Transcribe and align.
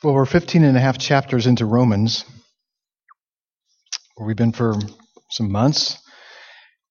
Well, 0.00 0.14
we're 0.14 0.26
15 0.26 0.62
and 0.62 0.76
a 0.76 0.80
half 0.80 0.96
chapters 0.96 1.48
into 1.48 1.66
Romans, 1.66 2.24
where 4.14 4.28
we've 4.28 4.36
been 4.36 4.52
for 4.52 4.76
some 5.32 5.50
months. 5.50 5.98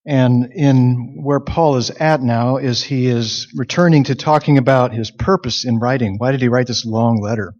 And 0.06 0.52
in 0.54 1.22
where 1.24 1.40
Paul 1.40 1.78
is 1.78 1.90
at 1.90 2.22
now 2.22 2.58
is 2.58 2.84
he 2.84 3.08
is 3.08 3.48
returning 3.56 4.04
to 4.06 4.16
talking 4.16 4.58
about 4.58 4.94
his 4.94 5.10
purpose 5.10 5.64
in 5.64 5.80
writing. 5.80 6.16
Why 6.18 6.34
did 6.34 6.42
he 6.42 6.50
write 6.50 6.68
this 6.68 6.86
long 6.86 7.22
letter 7.22 7.54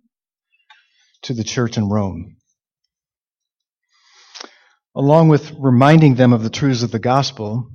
to 1.22 1.34
the 1.34 1.46
church 1.46 1.78
in 1.78 1.88
Rome? 1.88 2.36
Along 4.98 5.30
with 5.30 5.54
reminding 5.58 6.16
them 6.16 6.34
of 6.34 6.44
the 6.44 6.50
truths 6.50 6.84
of 6.84 6.92
the 6.92 7.00
gospel, 7.00 7.70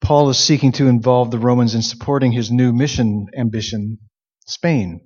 Paul 0.00 0.28
is 0.28 0.38
seeking 0.38 0.72
to 0.72 0.88
involve 0.88 1.30
the 1.30 1.38
Romans 1.38 1.76
in 1.76 1.82
supporting 1.82 2.32
his 2.32 2.50
new 2.50 2.72
mission 2.72 3.28
ambition, 3.38 3.98
Spain, 4.44 5.00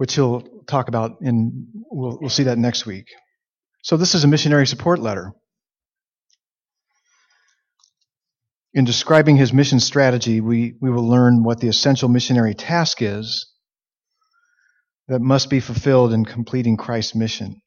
which 0.00 0.14
he'll 0.14 0.40
talk 0.66 0.88
about 0.88 1.18
in, 1.20 1.68
we'll, 1.90 2.16
we'll 2.22 2.30
see 2.30 2.44
that 2.44 2.56
next 2.56 2.86
week. 2.86 3.04
So 3.82 3.98
this 3.98 4.14
is 4.14 4.24
a 4.24 4.28
missionary 4.28 4.66
support 4.66 4.98
letter. 4.98 5.34
In 8.72 8.86
describing 8.86 9.36
his 9.36 9.52
mission 9.52 9.78
strategy, 9.78 10.40
we, 10.40 10.72
we 10.80 10.90
will 10.90 11.06
learn 11.06 11.44
what 11.44 11.60
the 11.60 11.68
essential 11.68 12.08
missionary 12.08 12.54
task 12.54 13.02
is 13.02 13.52
that 15.08 15.20
must 15.20 15.50
be 15.50 15.60
fulfilled 15.60 16.14
in 16.14 16.24
completing 16.24 16.78
Christ's 16.78 17.14
mission. 17.14 17.60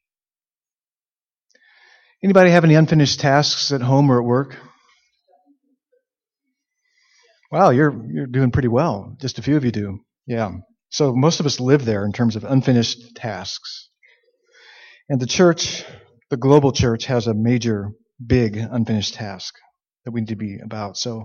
Anybody 2.20 2.50
have 2.50 2.64
any 2.64 2.74
unfinished 2.74 3.20
tasks 3.20 3.70
at 3.70 3.80
home 3.80 4.10
or 4.10 4.18
at 4.18 4.26
work? 4.26 4.56
Wow, 7.52 7.70
you're 7.70 7.94
you're 8.12 8.26
doing 8.26 8.50
pretty 8.50 8.66
well. 8.66 9.16
Just 9.20 9.38
a 9.38 9.42
few 9.42 9.56
of 9.56 9.64
you 9.64 9.70
do. 9.70 10.00
Yeah. 10.26 10.50
So 10.94 11.12
most 11.12 11.40
of 11.40 11.46
us 11.46 11.58
live 11.58 11.84
there 11.84 12.04
in 12.04 12.12
terms 12.12 12.36
of 12.36 12.44
unfinished 12.44 13.16
tasks. 13.16 13.88
And 15.08 15.20
the 15.20 15.26
church, 15.26 15.82
the 16.30 16.36
global 16.36 16.70
church, 16.70 17.06
has 17.06 17.26
a 17.26 17.34
major, 17.34 17.90
big 18.24 18.56
unfinished 18.56 19.14
task 19.14 19.56
that 20.04 20.12
we 20.12 20.20
need 20.20 20.28
to 20.28 20.36
be 20.36 20.60
about. 20.62 20.96
So 20.96 21.24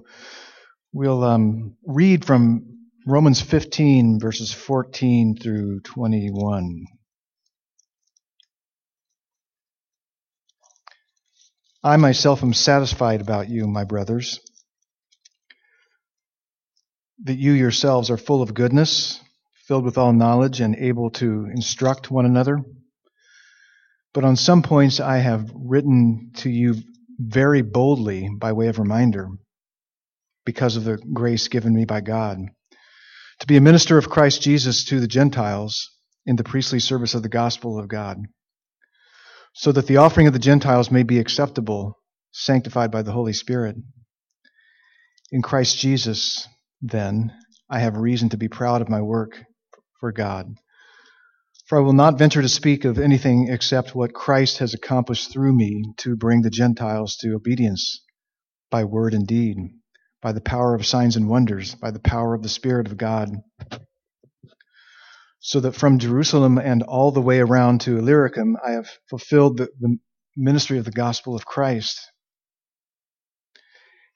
we'll 0.92 1.24
um, 1.24 1.76
read 1.86 2.26
from 2.26 2.64
Romans 3.06 3.42
15, 3.42 4.20
verses 4.20 4.52
14 4.52 5.38
through 5.40 5.82
21. 5.82 6.86
I 11.84 11.98
myself 11.98 12.42
am 12.42 12.56
satisfied 12.56 13.22
about 13.22 13.50
you, 13.50 13.68
my 13.68 13.84
brothers 13.84 14.40
that 17.26 17.38
you 17.38 17.52
yourselves 17.52 18.10
are 18.10 18.18
full 18.18 18.42
of 18.42 18.54
goodness, 18.56 19.20
filled 19.70 19.86
with 19.86 20.00
all 20.00 20.12
knowledge, 20.12 20.62
and 20.62 20.76
able 20.78 21.12
to 21.12 21.48
instruct 21.54 22.10
one 22.10 22.26
another. 22.26 22.58
But 24.16 24.24
on 24.26 24.36
some 24.36 24.64
points 24.64 25.00
I 25.00 25.18
have 25.20 25.52
written 25.54 26.32
to 26.38 26.50
you 26.50 26.74
very 27.20 27.62
boldly 27.62 28.30
by 28.36 28.54
way 28.54 28.68
of 28.70 28.80
reminder, 28.80 29.30
because 30.44 30.76
of 30.76 30.86
the 30.86 30.98
grace 30.98 31.50
given 31.50 31.76
me 31.76 31.86
by 31.86 32.02
God, 32.02 32.40
to 33.42 33.46
be 33.46 33.58
a 33.58 33.62
minister 33.62 34.00
of 34.00 34.10
Christ 34.10 34.42
Jesus 34.42 34.86
to 34.86 35.00
the 35.00 35.08
Gentiles 35.08 35.88
in 36.26 36.36
the 36.36 36.44
priestly 36.44 36.80
service 36.80 37.14
of 37.14 37.22
the 37.22 37.30
gospel 37.30 37.78
of 37.78 37.88
God, 37.88 38.18
so 39.54 39.72
that 39.72 39.86
the 39.86 39.98
offering 39.98 40.26
of 40.26 40.34
the 40.34 40.40
Gentiles 40.40 40.90
may 40.90 41.04
be 41.04 41.20
acceptable, 41.20 41.96
sanctified 42.32 42.90
by 42.90 43.04
the 43.04 43.12
Holy 43.12 43.34
Spirit. 43.34 43.76
In 45.32 45.44
Christ 45.44 45.78
Jesus, 45.78 46.48
then 46.82 47.32
I 47.70 47.82
have 47.82 47.98
reason 47.98 48.30
to 48.30 48.38
be 48.38 48.48
proud 48.48 48.82
of 48.82 48.90
my 48.90 49.04
work 49.04 49.44
for 50.00 50.12
God. 50.12 50.56
For 51.68 51.78
I 51.78 51.82
will 51.82 51.94
not 51.94 52.18
venture 52.18 52.42
to 52.42 52.50
speak 52.50 52.86
of 52.86 53.00
anything 53.00 53.48
except 53.50 53.96
what 53.96 54.14
Christ 54.14 54.58
has 54.60 54.74
accomplished 54.74 55.32
through 55.32 55.54
me 55.56 55.94
to 55.98 56.16
bring 56.16 56.42
the 56.42 56.50
Gentiles 56.50 57.18
to 57.18 57.34
obedience 57.36 58.04
by 58.72 58.86
word 58.86 59.14
and 59.14 59.28
deed, 59.28 59.58
by 60.22 60.32
the 60.32 60.42
power 60.42 60.76
of 60.76 60.86
signs 60.86 61.16
and 61.16 61.30
wonders, 61.30 61.76
by 61.76 61.92
the 61.92 62.00
power 62.00 62.34
of 62.34 62.44
the 62.44 62.50
Spirit 62.50 62.88
of 62.88 62.98
God. 62.98 63.30
So 65.40 65.60
that 65.62 65.76
from 65.76 66.00
Jerusalem 66.00 66.58
and 66.58 66.84
all 66.84 67.12
the 67.12 67.22
way 67.22 67.40
around 67.40 67.82
to 67.82 67.98
Illyricum, 67.98 68.58
I 68.66 68.72
have 68.72 68.90
fulfilled 69.10 69.58
the, 69.58 69.70
the 69.80 69.98
ministry 70.36 70.78
of 70.78 70.86
the 70.86 70.92
gospel 70.92 71.36
of 71.36 71.46
Christ 71.46 72.00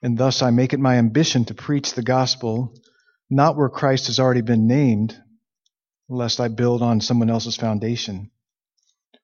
and 0.04 0.18
thus 0.18 0.42
I 0.42 0.52
make 0.52 0.74
it 0.74 0.80
my 0.82 0.98
ambition 0.98 1.46
to 1.46 1.54
preach 1.54 1.94
the 1.94 2.04
gospel 2.04 2.76
not 3.30 3.56
where 3.56 3.70
Christ 3.70 4.08
has 4.08 4.20
already 4.20 4.42
been 4.42 4.68
named, 4.68 5.18
lest 6.10 6.40
I 6.40 6.48
build 6.48 6.82
on 6.82 7.02
someone 7.02 7.30
else's 7.30 7.56
foundation, 7.56 8.32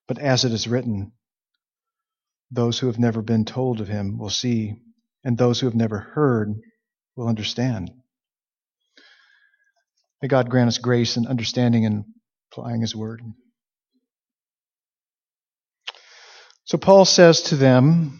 but 0.07 0.19
as 0.19 0.45
it 0.45 0.51
is 0.51 0.67
written, 0.67 1.11
those 2.51 2.79
who 2.79 2.87
have 2.87 2.99
never 2.99 3.21
been 3.21 3.45
told 3.45 3.81
of 3.81 3.87
him 3.87 4.17
will 4.17 4.29
see, 4.29 4.75
and 5.23 5.37
those 5.37 5.59
who 5.59 5.67
have 5.67 5.75
never 5.75 5.99
heard 5.99 6.55
will 7.15 7.27
understand. 7.27 7.91
May 10.21 10.27
God 10.27 10.49
grant 10.49 10.67
us 10.67 10.77
grace 10.77 11.15
and 11.15 11.27
understanding 11.27 11.83
in 11.83 12.05
applying 12.51 12.81
his 12.81 12.95
word. 12.95 13.21
So 16.65 16.77
Paul 16.77 17.05
says 17.05 17.41
to 17.43 17.55
them, 17.55 18.19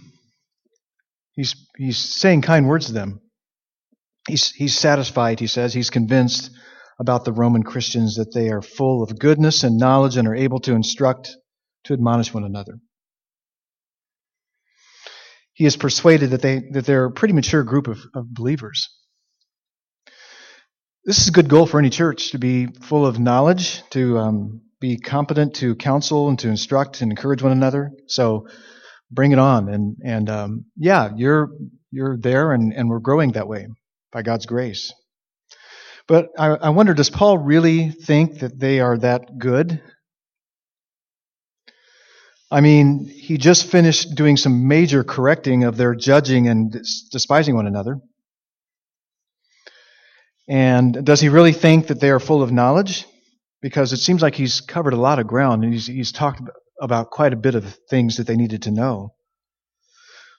He's, 1.39 1.55
he's 1.77 1.97
saying 1.97 2.41
kind 2.41 2.67
words 2.67 2.87
to 2.87 2.91
them. 2.91 3.21
He's, 4.27 4.51
he's 4.51 4.77
satisfied, 4.77 5.39
he 5.39 5.47
says. 5.47 5.73
He's 5.73 5.89
convinced 5.89 6.51
about 6.99 7.23
the 7.23 7.31
Roman 7.31 7.63
Christians 7.63 8.17
that 8.17 8.33
they 8.33 8.49
are 8.49 8.61
full 8.61 9.01
of 9.01 9.17
goodness 9.17 9.63
and 9.63 9.77
knowledge 9.77 10.17
and 10.17 10.27
are 10.27 10.35
able 10.35 10.59
to 10.61 10.73
instruct, 10.73 11.35
to 11.85 11.93
admonish 11.93 12.33
one 12.33 12.43
another. 12.43 12.79
He 15.53 15.65
is 15.65 15.77
persuaded 15.77 16.31
that, 16.31 16.41
they, 16.41 16.61
that 16.71 16.85
they're 16.85 17.05
a 17.05 17.11
pretty 17.11 17.33
mature 17.33 17.63
group 17.63 17.87
of, 17.87 17.99
of 18.13 18.33
believers. 18.33 18.89
This 21.05 21.19
is 21.19 21.29
a 21.29 21.31
good 21.31 21.49
goal 21.49 21.65
for 21.65 21.79
any 21.79 21.89
church 21.89 22.31
to 22.31 22.37
be 22.37 22.67
full 22.67 23.05
of 23.05 23.19
knowledge, 23.19 23.81
to 23.91 24.17
um, 24.19 24.61
be 24.79 24.97
competent 24.97 25.55
to 25.55 25.75
counsel 25.75 26.29
and 26.29 26.37
to 26.39 26.49
instruct 26.49 27.01
and 27.01 27.11
encourage 27.11 27.41
one 27.41 27.51
another. 27.51 27.91
So 28.07 28.47
bring 29.09 29.31
it 29.31 29.39
on. 29.39 29.69
And, 29.69 29.97
and, 30.03 30.29
um, 30.29 30.65
yeah, 30.75 31.09
you're, 31.15 31.49
you're 31.91 32.17
there 32.17 32.51
and, 32.51 32.73
and 32.73 32.89
we're 32.89 32.99
growing 32.99 33.31
that 33.33 33.47
way 33.47 33.67
by 34.11 34.21
God's 34.21 34.45
grace. 34.45 34.93
But 36.09 36.29
I, 36.39 36.47
I 36.47 36.69
wonder, 36.69 36.95
does 36.95 37.11
Paul 37.11 37.37
really 37.37 37.91
think 37.91 38.39
that 38.39 38.59
they 38.59 38.79
are 38.79 38.97
that 38.97 39.37
good? 39.37 39.79
I 42.51 42.61
mean, 42.61 43.05
he 43.05 43.37
just 43.37 43.67
finished 43.67 44.15
doing 44.15 44.35
some 44.35 44.67
major 44.67 45.03
correcting 45.03 45.65
of 45.65 45.77
their 45.77 45.93
judging 45.93 46.47
and 46.47 46.71
despising 47.11 47.55
one 47.55 47.67
another. 47.67 47.99
And 50.47 51.05
does 51.05 51.21
he 51.21 51.29
really 51.29 51.53
think 51.53 51.87
that 51.87 51.99
they 51.99 52.09
are 52.09 52.19
full 52.19 52.41
of 52.41 52.51
knowledge? 52.51 53.05
Because 53.61 53.93
it 53.93 53.97
seems 53.97 54.23
like 54.23 54.33
he's 54.33 54.61
covered 54.61 54.93
a 54.93 54.99
lot 54.99 55.19
of 55.19 55.27
ground 55.27 55.63
and 55.63 55.71
he's, 55.71 55.85
he's 55.85 56.11
talked 56.11 56.41
about 56.81 57.11
quite 57.11 57.33
a 57.33 57.37
bit 57.37 57.53
of 57.53 57.77
things 57.87 58.17
that 58.17 58.25
they 58.25 58.35
needed 58.35 58.63
to 58.63 58.71
know. 58.71 59.13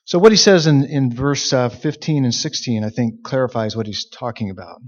So 0.05 0.19
what 0.19 0.33
he 0.33 0.37
says 0.37 0.67
in, 0.67 0.83
in 0.85 1.15
verse 1.15 1.53
uh, 1.53 1.69
15 1.69 2.25
and 2.25 2.35
16, 2.35 2.83
I 2.83 2.91
think, 2.91 3.23
clarifies 3.23 3.77
what 3.77 3.87
he's 3.87 4.09
talking 4.09 4.51
about. 4.51 4.81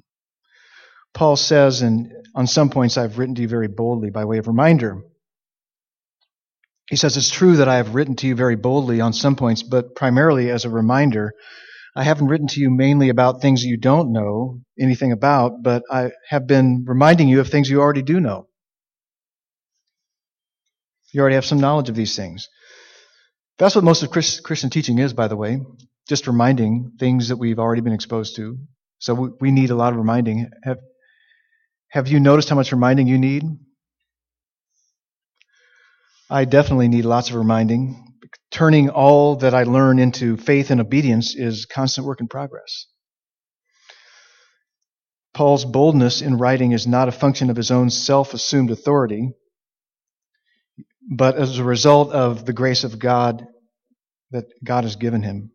Paul 1.14 1.36
says, 1.36 1.82
and 1.82 2.12
on 2.34 2.46
some 2.46 2.70
points 2.70 2.96
I've 2.96 3.18
written 3.18 3.34
to 3.36 3.42
you 3.42 3.48
very 3.48 3.68
boldly 3.68 4.10
by 4.10 4.24
way 4.24 4.38
of 4.38 4.46
reminder. 4.46 5.02
He 6.88 6.96
says, 6.96 7.16
It's 7.16 7.30
true 7.30 7.56
that 7.56 7.68
I 7.68 7.76
have 7.76 7.94
written 7.94 8.16
to 8.16 8.26
you 8.26 8.34
very 8.34 8.56
boldly 8.56 9.00
on 9.00 9.12
some 9.12 9.36
points, 9.36 9.62
but 9.62 9.94
primarily 9.94 10.50
as 10.50 10.64
a 10.64 10.70
reminder. 10.70 11.32
I 11.94 12.04
haven't 12.04 12.28
written 12.28 12.46
to 12.48 12.60
you 12.60 12.70
mainly 12.70 13.10
about 13.10 13.42
things 13.42 13.64
you 13.64 13.76
don't 13.76 14.12
know 14.12 14.60
anything 14.80 15.12
about, 15.12 15.62
but 15.62 15.82
I 15.90 16.12
have 16.28 16.46
been 16.46 16.84
reminding 16.86 17.28
you 17.28 17.40
of 17.40 17.48
things 17.48 17.68
you 17.68 17.80
already 17.80 18.02
do 18.02 18.18
know. 18.18 18.48
You 21.12 21.20
already 21.20 21.34
have 21.34 21.44
some 21.44 21.60
knowledge 21.60 21.90
of 21.90 21.94
these 21.94 22.16
things. 22.16 22.48
That's 23.58 23.74
what 23.74 23.84
most 23.84 24.02
of 24.02 24.10
Christian 24.10 24.70
teaching 24.70 24.98
is, 24.98 25.12
by 25.12 25.28
the 25.28 25.36
way, 25.36 25.60
just 26.08 26.26
reminding 26.26 26.92
things 26.98 27.28
that 27.28 27.36
we've 27.36 27.58
already 27.58 27.82
been 27.82 27.92
exposed 27.92 28.36
to. 28.36 28.58
So 28.98 29.36
we 29.40 29.50
need 29.50 29.70
a 29.70 29.74
lot 29.74 29.92
of 29.92 29.98
reminding. 29.98 30.48
Have, 30.64 30.78
have 31.92 32.08
you 32.08 32.20
noticed 32.20 32.50
how 32.50 32.56
much 32.56 32.72
reminding 32.72 33.08
you 33.08 33.18
need? 33.18 33.44
I 36.30 36.46
definitely 36.46 36.88
need 36.88 37.06
lots 37.06 37.30
of 37.30 37.36
reminding. 37.36 38.04
Turning 38.52 38.90
all 38.90 39.36
that 39.36 39.54
I 39.54 39.64
learn 39.64 39.98
into 40.00 40.36
faith 40.38 40.70
and 40.70 40.80
obedience 40.80 41.36
is 41.36 41.66
constant 41.66 42.06
work 42.06 42.20
in 42.20 42.28
progress. 42.28 42.86
Paul's 45.34 45.64
boldness 45.64 46.22
in 46.22 46.38
writing 46.38 46.72
is 46.72 46.86
not 46.86 47.08
a 47.08 47.12
function 47.12 47.50
of 47.50 47.56
his 47.56 47.70
own 47.70 47.90
self 47.90 48.34
assumed 48.34 48.70
authority 48.70 49.30
but 51.10 51.36
as 51.36 51.58
a 51.58 51.64
result 51.64 52.12
of 52.12 52.46
the 52.46 52.54
grace 52.54 52.84
of 52.84 52.98
God 52.98 53.46
that 54.32 54.46
God 54.64 54.84
has 54.84 54.96
given 54.96 55.22
him. 55.22 55.52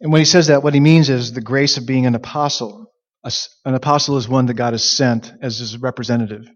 And 0.00 0.12
when 0.12 0.20
he 0.20 0.26
says 0.26 0.48
that, 0.48 0.62
what 0.62 0.74
he 0.74 0.80
means 0.80 1.10
is 1.10 1.32
the 1.32 1.42
grace 1.42 1.76
of 1.78 1.86
being 1.86 2.06
an 2.06 2.14
apostle. 2.14 2.91
An 3.24 3.74
apostle 3.74 4.16
is 4.16 4.28
one 4.28 4.46
that 4.46 4.54
God 4.54 4.72
has 4.72 4.84
sent 4.84 5.32
as 5.40 5.58
his 5.58 5.78
representative. 5.78 6.46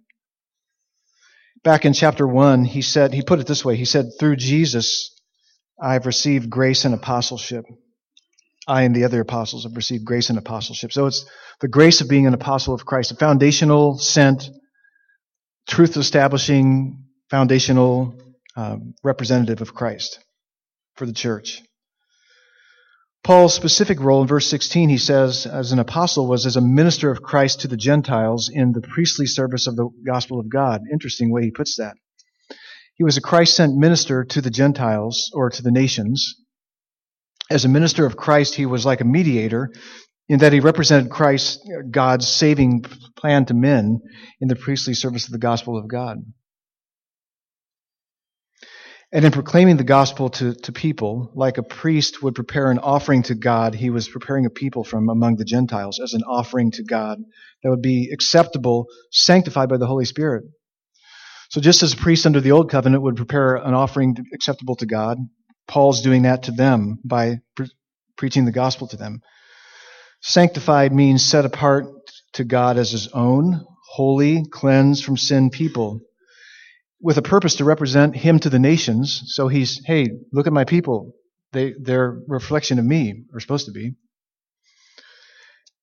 Back 1.63 1.85
in 1.85 1.93
chapter 1.93 2.27
1, 2.27 2.65
he 2.65 2.83
said, 2.83 3.13
he 3.13 3.23
put 3.23 3.41
it 3.41 3.47
this 3.47 3.65
way. 3.65 3.77
He 3.77 3.85
said, 3.85 4.07
through 4.19 4.37
Jesus, 4.37 5.17
I've 5.81 6.07
received 6.07 6.51
grace 6.51 6.85
and 6.85 6.95
apostleship. 6.95 7.65
I 8.69 8.83
and 8.83 8.95
the 8.95 9.05
other 9.05 9.21
apostles 9.21 9.65
have 9.65 9.77
received 9.77 10.05
grace 10.05 10.29
and 10.29 10.39
apostleship. 10.39 10.93
So 10.93 11.07
it's 11.07 11.25
the 11.61 11.69
grace 11.69 12.01
of 12.01 12.09
being 12.09 12.27
an 12.27 12.35
apostle 12.35 12.75
of 12.75 12.85
Christ, 12.85 13.13
a 13.13 13.17
foundational, 13.17 13.99
sent, 13.99 14.49
truth 15.69 15.97
establishing, 15.97 17.05
foundational 17.31 18.21
uh, 18.57 18.77
representative 19.05 19.61
of 19.61 19.75
Christ 19.75 20.19
for 20.97 21.07
the 21.07 21.13
church. 21.13 21.63
Paul's 23.27 23.55
specific 23.55 23.99
role 23.99 24.23
in 24.23 24.29
verse 24.29 24.47
16, 24.47 24.89
he 24.89 24.99
says, 24.99 25.47
as 25.47 25.73
an 25.73 25.81
apostle, 25.81 26.29
was 26.29 26.47
as 26.47 26.55
a 26.55 26.61
minister 26.61 27.11
of 27.11 27.25
Christ 27.25 27.63
to 27.63 27.69
the 27.69 27.77
Gentiles 27.77 28.49
in 28.49 28.71
the 28.71 28.81
priestly 28.81 29.27
service 29.27 29.67
of 29.67 29.75
the 29.75 29.89
gospel 30.07 30.39
of 30.39 30.49
God. 30.49 30.83
Interesting 30.93 31.33
way 31.33 31.43
he 31.43 31.51
puts 31.51 31.75
that. 31.79 31.97
He 32.95 33.03
was 33.03 33.17
a 33.17 33.21
Christ 33.21 33.57
sent 33.57 33.75
minister 33.77 34.23
to 34.23 34.41
the 34.41 34.49
Gentiles 34.49 35.29
or 35.35 35.51
to 35.51 35.61
the 35.61 35.73
nations. 35.73 36.37
As 37.51 37.65
a 37.65 37.69
minister 37.69 38.07
of 38.07 38.17
Christ, 38.17 38.55
he 38.55 38.65
was 38.65 38.87
like 38.87 39.01
a 39.01 39.05
mediator 39.05 39.73
in 40.29 40.39
that 40.39 40.53
he 40.53 40.61
represented 40.61 41.11
Christ, 41.11 41.69
God's 41.91 42.29
saving 42.29 42.85
plan 43.17 43.45
to 43.47 43.55
men 43.55 44.03
in 44.41 44.47
the 44.47 44.55
priestly 44.55 44.95
service 44.95 45.27
of 45.27 45.33
the 45.33 45.39
gospel 45.39 45.77
of 45.77 45.89
God. 45.89 46.19
And 49.13 49.25
in 49.25 49.31
proclaiming 49.31 49.77
the 49.77 49.85
gospel 49.85 50.31
to, 50.31 50.55
to 50.55 50.73
people, 50.73 51.31
like 51.35 51.59
a 51.59 51.63
priest 51.63 52.23
would 52.23 52.35
prepare 52.35 52.71
an 52.73 52.81
offering 52.81 53.23
to 53.25 53.35
God, 53.37 53.75
he 53.75 53.89
was 53.91 54.09
preparing 54.09 54.47
a 54.47 54.51
people 54.51 54.83
from 54.83 55.09
among 55.09 55.37
the 55.37 55.45
Gentiles 55.45 56.01
as 56.03 56.13
an 56.13 56.23
offering 56.25 56.73
to 56.73 56.83
God 56.83 57.19
that 57.63 57.71
would 57.71 57.83
be 57.83 58.11
acceptable, 58.13 58.87
sanctified 59.13 59.69
by 59.69 59.77
the 59.77 59.87
Holy 59.87 60.05
Spirit. 60.05 60.45
So 61.51 61.61
just 61.61 61.85
as 61.85 61.93
a 61.93 61.97
priest 61.97 62.27
under 62.27 62.41
the 62.41 62.51
old 62.51 62.69
covenant 62.71 63.05
would 63.05 63.17
prepare 63.17 63.55
an 63.55 63.75
offering 63.75 64.17
acceptable 64.35 64.75
to 64.77 64.87
God, 64.87 65.19
Paul's 65.69 66.03
doing 66.03 66.23
that 66.23 66.45
to 66.45 66.51
them 66.51 66.99
by 67.05 67.39
pre- 67.55 67.71
preaching 68.17 68.45
the 68.45 68.53
gospel 68.53 68.89
to 68.89 68.97
them. 68.97 69.21
Sanctified 70.21 70.93
means 70.93 71.25
set 71.25 71.45
apart 71.45 71.87
to 72.33 72.45
God 72.45 72.77
as 72.77 72.91
his 72.91 73.09
own, 73.09 73.65
holy, 73.93 74.45
cleansed 74.51 75.05
from 75.05 75.17
sin 75.17 75.51
people 75.51 76.01
with 77.07 77.19
a 77.19 77.23
purpose 77.23 77.55
to 77.55 77.65
represent 77.65 78.17
him 78.17 78.41
to 78.41 78.51
the 78.51 78.59
nations. 78.59 79.23
So 79.27 79.47
he's, 79.47 79.81
hey, 79.87 80.09
look 80.33 80.49
at 80.49 80.53
my 80.53 80.65
people. 80.65 81.13
They, 81.53 81.73
they're 81.81 82.19
reflection 82.27 82.81
of 82.81 82.85
me, 82.85 83.27
or 83.33 83.39
supposed 83.39 83.67
to 83.67 83.73
be. 83.73 83.93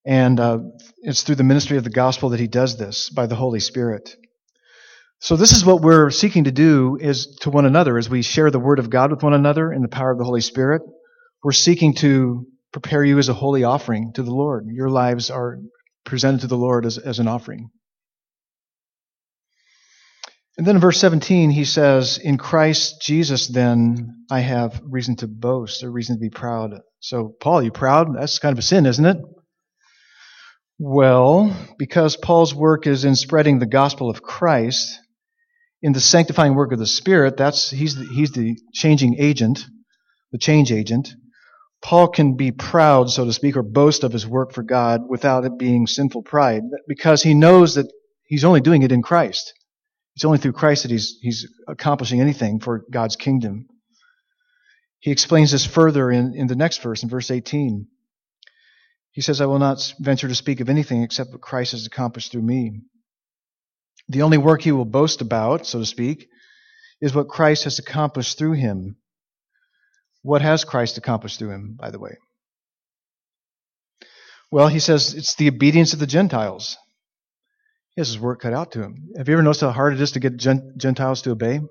And 0.06 0.38
uh, 0.38 0.60
it's 0.98 1.24
through 1.24 1.36
the 1.36 1.46
ministry 1.46 1.78
of 1.78 1.86
the 1.86 1.90
gospel 1.90 2.32
that 2.32 2.42
he 2.42 2.48
does 2.48 2.78
this 2.78 3.10
by 3.10 3.28
the 3.28 3.36
Holy 3.36 3.62
Spirit. 3.62 4.14
So 5.20 5.38
this 5.38 5.54
is 5.54 5.64
what 5.64 5.82
we're 5.82 6.10
seeking 6.10 6.44
to 6.44 6.52
do 6.52 6.98
is 7.00 7.38
to 7.44 7.50
one 7.50 7.66
another 7.66 7.98
as 7.98 8.10
we 8.10 8.22
share 8.22 8.52
the 8.52 8.60
word 8.60 8.80
of 8.80 8.90
God 8.90 9.10
with 9.10 9.24
one 9.24 9.34
another 9.34 9.72
in 9.72 9.82
the 9.82 9.88
power 9.88 10.12
of 10.12 10.18
the 10.18 10.26
Holy 10.26 10.42
Spirit. 10.42 10.82
We're 11.42 11.54
seeking 11.54 11.94
to 11.96 12.46
prepare 12.74 13.02
you 13.02 13.18
as 13.18 13.30
a 13.30 13.34
holy 13.34 13.64
offering 13.64 14.12
to 14.16 14.24
the 14.24 14.36
Lord. 14.36 14.66
Your 14.68 14.90
lives 14.90 15.32
are 15.32 15.60
presented 16.04 16.42
to 16.42 16.48
the 16.48 16.58
Lord 16.58 16.86
as, 16.86 16.98
as 16.98 17.20
an 17.20 17.30
offering. 17.30 17.70
And 20.58 20.68
then 20.68 20.76
in 20.76 20.82
verse 20.82 21.00
17, 21.00 21.50
he 21.50 21.66
says, 21.66 22.20
In 22.20 22.38
Christ 22.38 23.02
Jesus, 23.02 23.48
then, 23.48 24.26
I 24.30 24.42
have 24.42 24.82
reason 24.86 25.16
to 25.18 25.28
boast, 25.28 25.84
or 25.84 25.92
reason 25.92 26.16
to 26.18 26.20
be 26.20 26.30
proud. 26.30 26.80
So, 27.00 27.34
Paul, 27.40 27.60
are 27.60 27.64
you 27.64 27.72
proud? 27.72 28.16
That's 28.16 28.38
kind 28.38 28.54
of 28.54 28.60
a 28.60 28.64
sin, 28.64 28.86
isn't 28.86 29.06
it? 29.06 29.18
Well, 30.78 31.56
because 31.80 32.18
Paul's 32.18 32.54
work 32.54 32.86
is 32.86 33.04
in 33.04 33.16
spreading 33.16 33.58
the 33.58 33.66
gospel 33.66 34.12
of 34.12 34.22
Christ, 34.22 35.00
in 35.82 35.94
the 35.94 36.00
sanctifying 36.00 36.56
work 36.56 36.72
of 36.72 36.80
the 36.80 36.86
Spirit, 36.88 37.36
that's, 37.36 37.72
he's 37.72 37.96
the, 37.96 38.06
he's 38.06 38.32
the 38.32 38.56
changing 38.74 39.16
agent, 39.20 39.66
the 40.32 40.38
change 40.38 40.72
agent. 40.72 41.10
Paul 41.82 42.10
can 42.10 42.36
be 42.36 42.52
proud, 42.52 43.10
so 43.10 43.26
to 43.26 43.34
speak, 43.34 43.58
or 43.58 43.64
boast 43.64 44.04
of 44.04 44.14
his 44.14 44.26
work 44.26 44.54
for 44.54 44.64
God 44.64 45.02
without 45.10 45.46
it 45.46 45.58
being 45.58 45.88
sinful 45.88 46.24
pride, 46.24 46.62
because 46.88 47.24
he 47.24 47.34
knows 47.34 47.76
that 47.76 47.92
he's 48.26 48.46
only 48.46 48.62
doing 48.62 48.84
it 48.84 48.92
in 48.92 49.02
Christ. 49.02 49.54
It's 50.16 50.26
only 50.26 50.38
through 50.38 50.54
Christ 50.54 50.84
that 50.84 50.92
he's, 50.92 51.18
he's 51.22 51.48
accomplishing 51.68 52.22
anything 52.22 52.60
for 52.60 52.86
God's 52.92 53.16
kingdom. 53.16 53.68
He 55.00 55.12
explains 55.12 55.52
this 55.52 55.66
further 55.66 56.12
in, 56.12 56.36
in 56.36 56.48
the 56.48 56.56
next 56.56 56.82
verse, 56.82 57.04
in 57.04 57.10
verse 57.10 57.32
18. 57.32 57.88
He 59.12 59.22
says, 59.22 59.42
I 59.42 59.46
will 59.48 59.60
not 59.60 59.94
venture 60.00 60.28
to 60.28 60.36
speak 60.36 60.60
of 60.60 60.70
anything 60.70 61.04
except 61.04 61.32
what 61.32 61.42
Christ 61.42 61.74
has 61.74 61.86
accomplished 61.86 62.32
through 62.32 62.42
me. 62.42 62.82
The 64.08 64.22
only 64.22 64.38
work 64.38 64.62
he 64.62 64.72
will 64.72 64.86
boast 64.86 65.22
about, 65.22 65.66
so 65.66 65.80
to 65.80 65.86
speak, 65.86 66.28
is 67.02 67.14
what 67.14 67.28
Christ 67.28 67.66
has 67.66 67.80
accomplished 67.80 68.38
through 68.38 68.54
him. 68.54 68.98
What 70.22 70.42
has 70.42 70.64
Christ 70.64 70.98
accomplished 70.98 71.40
through 71.40 71.52
him, 71.52 71.76
by 71.78 71.92
the 71.92 72.00
way? 72.00 72.18
Well, 74.52 74.68
he 74.68 74.80
says 74.80 75.14
it's 75.14 75.36
the 75.36 75.50
obedience 75.50 75.94
of 75.94 76.00
the 76.00 76.08
Gentiles. 76.08 76.78
He 77.96 78.02
has 78.02 78.08
his 78.08 78.20
work 78.20 78.42
cut 78.42 78.54
out 78.54 78.72
to 78.72 78.82
him. 78.82 79.10
Have 79.18 79.28
you 79.28 79.34
ever 79.34 79.44
noticed 79.44 79.62
how 79.62 79.72
hard 79.72 79.94
it 79.94 80.02
is 80.02 80.14
to 80.14 80.20
get 80.20 80.38
Gentiles 80.38 81.22
to 81.24 81.32
obey? 81.32 81.62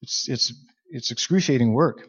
It's, 0.00 0.28
it's, 0.28 0.52
it's 0.88 1.10
excruciating 1.10 1.74
work. 1.74 2.08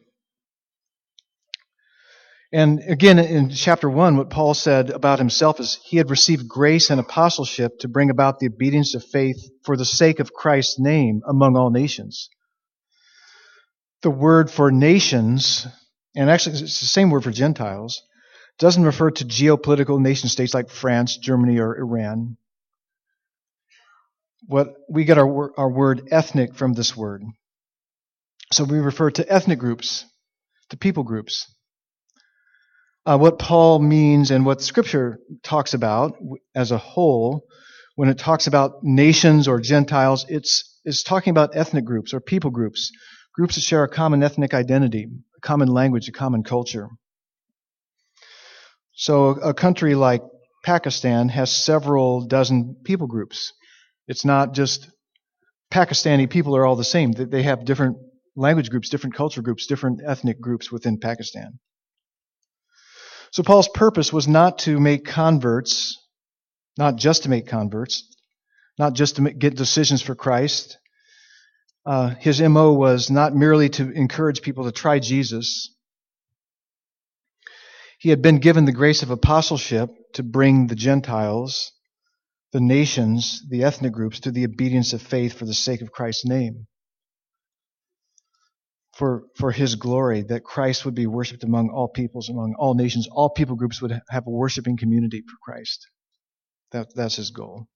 And 2.53 2.81
again, 2.87 3.17
in 3.17 3.49
chapter 3.49 3.89
1, 3.89 4.15
what 4.15 4.29
Paul 4.29 4.53
said 4.53 4.91
about 4.91 5.17
himself 5.17 5.59
is 5.59 5.79
he 5.83 5.97
had 5.97 6.11
received 6.11 6.47
grace 6.47 6.91
and 6.91 6.99
apostleship 6.99 7.79
to 7.79 7.87
bring 7.87 8.11
about 8.11 8.39
the 8.39 8.45
obedience 8.45 8.93
of 8.93 9.03
faith 9.03 9.49
for 9.63 9.75
the 9.75 9.85
sake 9.85 10.19
of 10.19 10.33
Christ's 10.33 10.79
name 10.79 11.21
among 11.27 11.57
all 11.57 11.71
nations. 11.71 12.29
The 14.03 14.11
word 14.11 14.51
for 14.51 14.71
nations, 14.71 15.65
and 16.15 16.29
actually 16.29 16.59
it's 16.59 16.79
the 16.79 16.85
same 16.85 17.09
word 17.09 17.23
for 17.23 17.31
Gentiles, 17.31 18.03
doesn't 18.59 18.83
refer 18.83 19.11
to 19.11 19.25
geopolitical 19.25 19.99
nation 19.99 20.29
states 20.29 20.53
like 20.53 20.69
France, 20.69 21.17
Germany, 21.17 21.59
or 21.59 21.77
Iran. 21.77 22.37
What 24.47 24.75
we 24.89 25.05
get 25.05 25.17
our, 25.17 25.57
our 25.59 25.69
word 25.69 26.09
ethnic 26.11 26.55
from 26.55 26.73
this 26.73 26.95
word. 26.95 27.23
So 28.51 28.63
we 28.63 28.79
refer 28.79 29.09
to 29.11 29.31
ethnic 29.31 29.59
groups, 29.59 30.05
to 30.69 30.77
people 30.77 31.03
groups. 31.03 31.51
Uh, 33.05 33.17
what 33.17 33.39
Paul 33.39 33.79
means 33.79 34.31
and 34.31 34.45
what 34.45 34.61
Scripture 34.61 35.19
talks 35.43 35.73
about 35.73 36.17
as 36.55 36.71
a 36.71 36.77
whole, 36.77 37.45
when 37.95 38.09
it 38.09 38.17
talks 38.17 38.47
about 38.47 38.83
nations 38.83 39.47
or 39.47 39.59
Gentiles, 39.59 40.25
it's, 40.29 40.79
it's 40.85 41.03
talking 41.03 41.31
about 41.31 41.55
ethnic 41.55 41.83
groups 41.85 42.13
or 42.13 42.21
people 42.21 42.51
groups, 42.51 42.91
groups 43.33 43.55
that 43.55 43.61
share 43.61 43.83
a 43.83 43.89
common 43.89 44.23
ethnic 44.23 44.53
identity, 44.53 45.07
a 45.35 45.41
common 45.41 45.67
language, 45.67 46.07
a 46.07 46.11
common 46.11 46.43
culture. 46.43 46.89
So 48.95 49.29
a 49.29 49.53
country 49.53 49.95
like 49.95 50.21
Pakistan 50.63 51.29
has 51.29 51.51
several 51.51 52.25
dozen 52.25 52.77
people 52.83 53.07
groups. 53.07 53.53
It's 54.07 54.25
not 54.25 54.53
just 54.53 54.89
Pakistani 55.71 56.29
people 56.29 56.55
are 56.55 56.65
all 56.65 56.75
the 56.75 56.83
same. 56.83 57.11
They 57.11 57.43
have 57.43 57.65
different 57.65 57.97
language 58.35 58.69
groups, 58.69 58.89
different 58.89 59.15
culture 59.15 59.41
groups, 59.41 59.65
different 59.65 60.01
ethnic 60.05 60.39
groups 60.39 60.71
within 60.71 60.99
Pakistan. 60.99 61.59
So 63.31 63.41
Paul's 63.41 63.67
purpose 63.67 64.13
was 64.13 64.27
not 64.27 64.59
to 64.59 64.79
make 64.79 65.05
converts, 65.05 65.97
not 66.77 66.95
just 66.97 67.23
to 67.23 67.29
make 67.29 67.47
converts, 67.47 68.07
not 68.77 68.93
just 68.93 69.15
to 69.15 69.31
get 69.31 69.55
decisions 69.55 70.03
for 70.03 70.13
Christ. 70.13 70.77
Uh, 71.85 72.09
his 72.19 72.39
MO 72.39 72.73
was 72.73 73.09
not 73.09 73.35
merely 73.35 73.69
to 73.69 73.89
encourage 73.91 74.43
people 74.43 74.65
to 74.65 74.71
try 74.71 74.99
Jesus, 74.99 75.72
he 78.03 78.09
had 78.09 78.21
been 78.21 78.39
given 78.39 78.65
the 78.65 78.73
grace 78.73 79.01
of 79.01 79.11
apostleship 79.11 79.89
to 80.11 80.23
bring 80.23 80.67
the 80.67 80.75
Gentiles, 80.75 81.71
the 82.51 82.59
nations, 82.59 83.41
the 83.49 83.63
ethnic 83.63 83.93
groups 83.93 84.19
to 84.19 84.31
the 84.31 84.43
obedience 84.43 84.91
of 84.91 85.01
faith 85.01 85.31
for 85.39 85.45
the 85.45 85.53
sake 85.53 85.81
of 85.81 85.93
Christ's 85.93 86.25
name. 86.25 86.67
For, 88.97 89.23
for 89.37 89.53
his 89.53 89.75
glory, 89.75 90.23
that 90.23 90.43
Christ 90.43 90.83
would 90.83 90.95
be 90.95 91.07
worshiped 91.07 91.45
among 91.45 91.69
all 91.69 91.87
peoples, 91.87 92.27
among 92.27 92.55
all 92.59 92.73
nations. 92.73 93.07
All 93.09 93.29
people 93.29 93.55
groups 93.55 93.81
would 93.81 93.97
have 94.09 94.27
a 94.27 94.29
worshiping 94.29 94.75
community 94.75 95.21
for 95.21 95.37
Christ. 95.41 95.87
That, 96.73 96.93
that's 96.93 97.15
his 97.15 97.31
goal. 97.31 97.67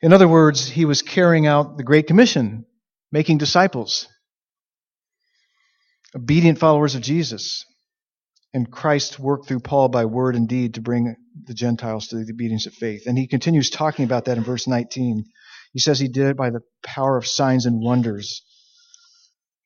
In 0.00 0.14
other 0.14 0.26
words, 0.26 0.70
he 0.70 0.86
was 0.86 1.02
carrying 1.02 1.46
out 1.46 1.76
the 1.76 1.84
Great 1.84 2.06
Commission, 2.06 2.64
making 3.12 3.36
disciples, 3.36 4.08
obedient 6.16 6.58
followers 6.58 6.94
of 6.94 7.02
Jesus. 7.02 7.66
And 8.52 8.70
Christ 8.70 9.18
worked 9.20 9.46
through 9.46 9.60
Paul 9.60 9.88
by 9.88 10.04
word 10.06 10.34
and 10.34 10.48
deed 10.48 10.74
to 10.74 10.80
bring 10.80 11.14
the 11.46 11.54
Gentiles 11.54 12.08
to 12.08 12.16
the 12.16 12.32
obedience 12.32 12.66
of 12.66 12.74
faith. 12.74 13.04
And 13.06 13.16
he 13.16 13.28
continues 13.28 13.70
talking 13.70 14.04
about 14.04 14.24
that 14.24 14.38
in 14.38 14.44
verse 14.44 14.66
19. 14.66 15.24
He 15.72 15.78
says 15.78 16.00
he 16.00 16.08
did 16.08 16.26
it 16.26 16.36
by 16.36 16.50
the 16.50 16.62
power 16.82 17.16
of 17.16 17.26
signs 17.26 17.66
and 17.66 17.80
wonders. 17.80 18.42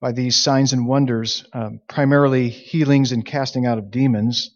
By 0.01 0.13
these 0.13 0.37
signs 0.37 0.75
and 0.75 0.87
wonders, 0.87 1.47
um, 1.55 1.81
primarily 1.89 2.51
healings 2.51 3.13
and 3.13 3.25
casting 3.25 3.65
out 3.65 3.79
of 3.79 3.91
demons, 3.91 4.51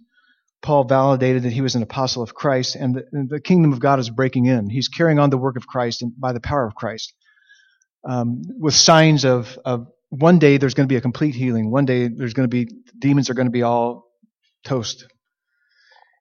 Paul 0.60 0.84
validated 0.84 1.44
that 1.44 1.52
he 1.52 1.62
was 1.62 1.74
an 1.74 1.82
apostle 1.82 2.22
of 2.22 2.34
Christ, 2.34 2.74
and 2.74 2.96
the, 2.96 3.26
the 3.28 3.40
kingdom 3.40 3.72
of 3.72 3.80
God 3.80 3.98
is 3.98 4.10
breaking 4.10 4.46
in. 4.46 4.68
He's 4.68 4.88
carrying 4.88 5.18
on 5.18 5.30
the 5.30 5.38
work 5.38 5.56
of 5.56 5.66
Christ 5.66 6.02
and 6.02 6.12
by 6.18 6.32
the 6.32 6.40
power 6.40 6.66
of 6.66 6.74
Christ, 6.74 7.14
um, 8.06 8.42
with 8.58 8.74
signs 8.74 9.24
of, 9.24 9.58
of 9.64 9.86
one 10.10 10.38
day 10.38 10.58
there's 10.58 10.74
going 10.74 10.88
to 10.88 10.92
be 10.92 10.96
a 10.96 11.00
complete 11.00 11.34
healing. 11.34 11.70
One 11.70 11.84
day 11.84 12.08
there's 12.08 12.34
going 12.34 12.48
to 12.48 12.54
be 12.54 12.68
demons 12.98 13.30
are 13.30 13.34
going 13.34 13.46
to 13.46 13.52
be 13.52 13.62
all 13.62 14.07
toast. 14.64 15.06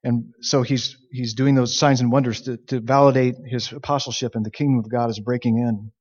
And 0.04 0.34
so 0.42 0.62
he's 0.62 0.96
he's 1.12 1.34
doing 1.34 1.56
those 1.56 1.78
signs 1.78 2.02
and 2.02 2.12
wonders 2.12 2.42
to, 2.42 2.58
to 2.68 2.80
validate 2.80 3.36
his 3.46 3.72
apostleship, 3.72 4.36
and 4.36 4.46
the 4.46 4.52
kingdom 4.52 4.80
of 4.80 4.90
God 4.90 5.10
is 5.10 5.20
breaking 5.20 5.58
in. 5.58 5.92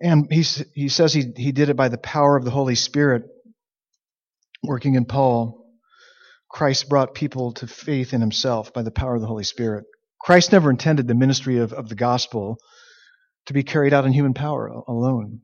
And 0.00 0.26
he 0.30 0.42
he 0.74 0.88
says 0.88 1.12
he 1.12 1.32
he 1.36 1.52
did 1.52 1.68
it 1.68 1.76
by 1.76 1.88
the 1.88 1.98
power 1.98 2.36
of 2.36 2.44
the 2.44 2.50
Holy 2.50 2.74
Spirit 2.74 3.22
working 4.62 4.94
in 4.94 5.04
Paul. 5.04 5.58
Christ 6.50 6.88
brought 6.88 7.14
people 7.14 7.52
to 7.54 7.66
faith 7.66 8.12
in 8.12 8.20
himself 8.20 8.72
by 8.72 8.82
the 8.82 8.90
power 8.90 9.14
of 9.14 9.20
the 9.20 9.26
Holy 9.26 9.44
Spirit. 9.44 9.84
Christ 10.20 10.52
never 10.52 10.70
intended 10.70 11.08
the 11.08 11.14
ministry 11.14 11.58
of, 11.58 11.72
of 11.72 11.88
the 11.88 11.94
gospel 11.94 12.58
to 13.46 13.52
be 13.52 13.62
carried 13.62 13.92
out 13.92 14.04
in 14.04 14.12
human 14.12 14.34
power 14.34 14.66
alone. 14.66 15.40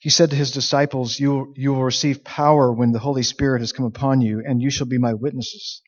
He 0.00 0.08
said 0.08 0.30
to 0.30 0.36
his 0.36 0.50
disciples, 0.50 1.20
you, 1.20 1.52
you 1.56 1.74
will 1.74 1.84
receive 1.84 2.24
power 2.24 2.72
when 2.72 2.92
the 2.92 2.98
Holy 2.98 3.22
Spirit 3.22 3.60
has 3.60 3.72
come 3.72 3.84
upon 3.84 4.22
you, 4.22 4.42
and 4.44 4.60
you 4.60 4.70
shall 4.70 4.86
be 4.86 4.96
my 4.96 5.12
witnesses 5.12 5.82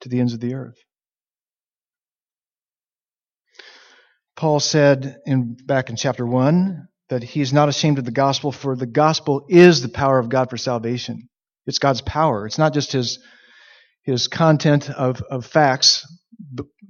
to 0.00 0.08
the 0.08 0.20
ends 0.20 0.32
of 0.32 0.40
the 0.40 0.54
earth. 0.54 0.78
Paul 4.36 4.58
said 4.58 5.18
in, 5.26 5.54
back 5.66 5.90
in 5.90 5.96
chapter 5.96 6.24
1 6.24 6.88
that 7.10 7.22
he 7.22 7.42
is 7.42 7.52
not 7.52 7.68
ashamed 7.68 7.98
of 7.98 8.06
the 8.06 8.10
gospel, 8.10 8.52
for 8.52 8.74
the 8.74 8.86
gospel 8.86 9.44
is 9.50 9.82
the 9.82 9.88
power 9.90 10.18
of 10.18 10.30
God 10.30 10.48
for 10.48 10.56
salvation. 10.56 11.28
It's 11.66 11.78
God's 11.78 12.00
power. 12.00 12.46
It's 12.46 12.58
not 12.58 12.72
just 12.72 12.92
his, 12.92 13.18
his 14.02 14.28
content 14.28 14.88
of, 14.88 15.20
of 15.30 15.44
facts, 15.44 16.06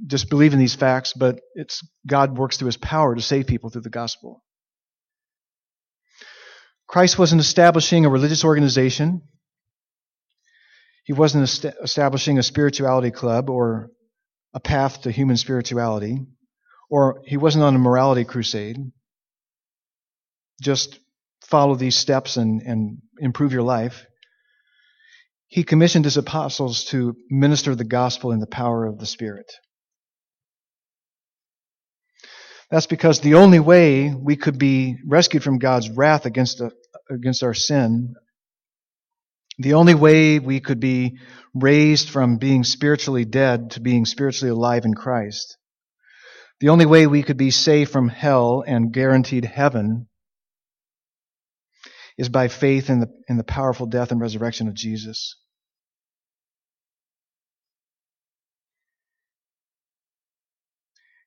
just 0.07 0.31
believe 0.31 0.53
in 0.53 0.61
these 0.61 0.77
facts, 0.77 1.13
but 1.13 1.41
it's 1.55 1.83
God 2.07 2.39
works 2.39 2.57
through 2.57 2.67
his 2.67 2.77
power 2.77 3.17
to 3.17 3.23
save 3.23 3.49
people 3.49 3.71
through 3.71 3.83
the 3.83 3.91
gospel. 3.91 4.45
Christ 6.89 7.19
wasn't 7.19 7.43
establishing 7.43 8.07
a 8.07 8.11
religious 8.11 8.45
organization. 8.45 9.23
He 11.05 11.13
wasn't 11.13 11.45
est- 11.45 11.77
establishing 11.83 12.39
a 12.39 12.43
spirituality 12.43 13.11
club 13.11 13.51
or 13.51 13.91
a 14.55 14.61
path 14.61 15.03
to 15.03 15.11
human 15.11 15.37
spirituality, 15.37 16.19
or 16.91 17.23
he 17.27 17.37
wasn't 17.37 17.65
on 17.65 17.75
a 17.75 17.79
morality 17.79 18.25
crusade. 18.25 18.79
Just 20.63 20.99
follow 21.43 21.75
these 21.75 21.97
steps 21.97 22.37
and, 22.39 22.63
and 22.63 22.99
improve 23.21 23.53
your 23.53 23.63
life. 23.63 24.07
He 25.49 25.65
commissioned 25.65 26.05
his 26.07 26.17
apostles 26.17 26.85
to 26.87 27.17
minister 27.31 27.75
the 27.75 27.85
gospel 27.85 28.33
in 28.33 28.41
the 28.41 28.47
power 28.47 28.87
of 28.87 28.99
the 28.99 29.07
Spirit. 29.07 29.51
That's 32.71 32.87
because 32.87 33.21
the 33.21 33.35
only 33.35 33.61
way 33.61 34.13
we 34.15 34.37
could 34.37 34.59
be 34.59 34.99
rescued 35.07 35.43
from 35.43 35.59
God's 35.59 35.89
wrath 35.89 36.27
against, 36.27 36.61
a, 36.61 36.71
against 37.11 37.43
our 37.43 37.55
sin, 37.55 38.15
the 39.59 39.75
only 39.75 39.95
way 39.95 40.39
we 40.39 40.61
could 40.61 40.79
be 40.79 41.19
raised 41.55 42.11
from 42.11 42.37
being 42.37 42.65
spiritually 42.65 43.25
dead 43.25 43.73
to 43.73 43.81
being 43.81 44.05
spiritually 44.05 44.51
alive 44.51 44.85
in 44.85 44.95
Christ, 44.95 45.57
the 46.61 46.69
only 46.69 46.87
way 46.87 47.07
we 47.07 47.23
could 47.23 47.39
be 47.39 47.51
saved 47.51 47.91
from 47.91 48.09
hell 48.09 48.63
and 48.67 48.93
guaranteed 48.93 49.45
heaven 49.45 50.09
is 52.19 52.29
by 52.29 52.49
faith 52.49 52.91
in 52.91 53.01
the, 53.01 53.09
in 53.29 53.37
the 53.37 53.45
powerful 53.45 53.87
death 53.87 54.13
and 54.13 54.21
resurrection 54.21 54.69
of 54.69 54.75
Jesus. 54.75 55.37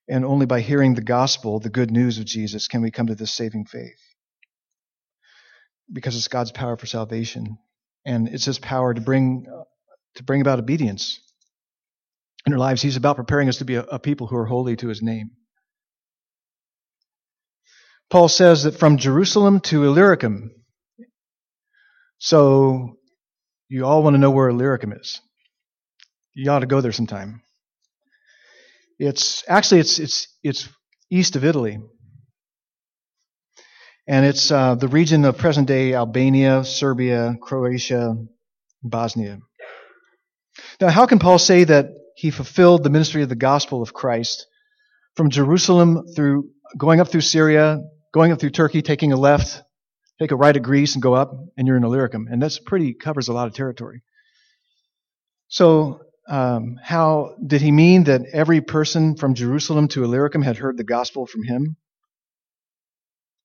And 0.07 0.25
only 0.25 0.45
by 0.45 0.61
hearing 0.61 0.93
the 0.93 1.01
gospel, 1.01 1.59
the 1.59 1.69
good 1.69 1.91
news 1.91 2.17
of 2.17 2.25
Jesus, 2.25 2.67
can 2.67 2.81
we 2.81 2.91
come 2.91 3.07
to 3.07 3.15
this 3.15 3.33
saving 3.33 3.65
faith. 3.65 3.99
Because 5.91 6.15
it's 6.15 6.27
God's 6.27 6.51
power 6.51 6.77
for 6.77 6.85
salvation. 6.85 7.57
And 8.05 8.27
it's 8.27 8.45
His 8.45 8.59
power 8.59 8.93
to 8.93 9.01
bring, 9.01 9.45
to 10.15 10.23
bring 10.23 10.41
about 10.41 10.59
obedience 10.59 11.19
in 12.45 12.53
our 12.53 12.59
lives. 12.59 12.81
He's 12.81 12.97
about 12.97 13.15
preparing 13.15 13.49
us 13.49 13.57
to 13.57 13.65
be 13.65 13.75
a, 13.75 13.83
a 13.83 13.99
people 13.99 14.27
who 14.27 14.37
are 14.37 14.45
holy 14.45 14.75
to 14.77 14.87
His 14.87 15.01
name. 15.01 15.31
Paul 18.09 18.27
says 18.27 18.63
that 18.63 18.77
from 18.77 18.97
Jerusalem 18.97 19.61
to 19.61 19.85
Illyricum. 19.85 20.51
So, 22.17 22.97
you 23.69 23.85
all 23.85 24.03
want 24.03 24.15
to 24.15 24.19
know 24.19 24.31
where 24.31 24.49
Illyricum 24.49 24.91
is. 24.91 25.21
You 26.33 26.51
ought 26.51 26.59
to 26.59 26.65
go 26.65 26.81
there 26.81 26.91
sometime. 26.91 27.41
It's 29.03 29.43
actually 29.47 29.79
it's 29.79 29.97
it's 29.97 30.27
it's 30.43 30.69
east 31.09 31.35
of 31.35 31.43
Italy, 31.43 31.79
and 34.07 34.25
it's 34.27 34.51
uh, 34.51 34.75
the 34.75 34.87
region 34.87 35.25
of 35.25 35.39
present-day 35.39 35.95
Albania, 35.95 36.63
Serbia, 36.63 37.35
Croatia, 37.41 38.15
Bosnia. 38.83 39.39
Now, 40.79 40.89
how 40.89 41.07
can 41.07 41.17
Paul 41.17 41.39
say 41.39 41.63
that 41.63 41.87
he 42.15 42.29
fulfilled 42.29 42.83
the 42.83 42.91
ministry 42.91 43.23
of 43.23 43.29
the 43.29 43.35
gospel 43.35 43.81
of 43.81 43.91
Christ 43.91 44.45
from 45.15 45.31
Jerusalem 45.31 46.05
through 46.15 46.51
going 46.77 46.99
up 46.99 47.07
through 47.07 47.21
Syria, 47.21 47.81
going 48.13 48.31
up 48.31 48.39
through 48.39 48.51
Turkey, 48.51 48.83
taking 48.83 49.13
a 49.13 49.17
left, 49.17 49.63
take 50.19 50.29
a 50.29 50.35
right 50.35 50.55
of 50.55 50.61
Greece, 50.61 50.93
and 50.93 51.01
go 51.01 51.15
up, 51.15 51.33
and 51.57 51.67
you're 51.67 51.77
in 51.77 51.83
Illyricum, 51.83 52.27
and 52.29 52.39
that's 52.39 52.59
pretty 52.59 52.93
covers 52.93 53.29
a 53.29 53.33
lot 53.33 53.47
of 53.47 53.55
territory. 53.55 54.03
So 55.47 56.01
um, 56.27 56.79
how 56.83 57.35
did 57.45 57.61
he 57.61 57.71
mean 57.71 58.05
that 58.05 58.21
every 58.31 58.61
person 58.61 59.15
from 59.15 59.33
Jerusalem 59.33 59.87
to 59.89 60.03
Illyricum 60.03 60.41
had 60.41 60.57
heard 60.57 60.77
the 60.77 60.83
gospel 60.83 61.25
from 61.25 61.43
him? 61.43 61.77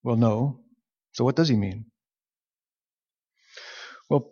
Well, 0.02 0.16
no. 0.16 0.61
So 1.12 1.25
what 1.25 1.37
does 1.37 1.49
he 1.49 1.56
mean? 1.56 1.87
Well, 4.09 4.30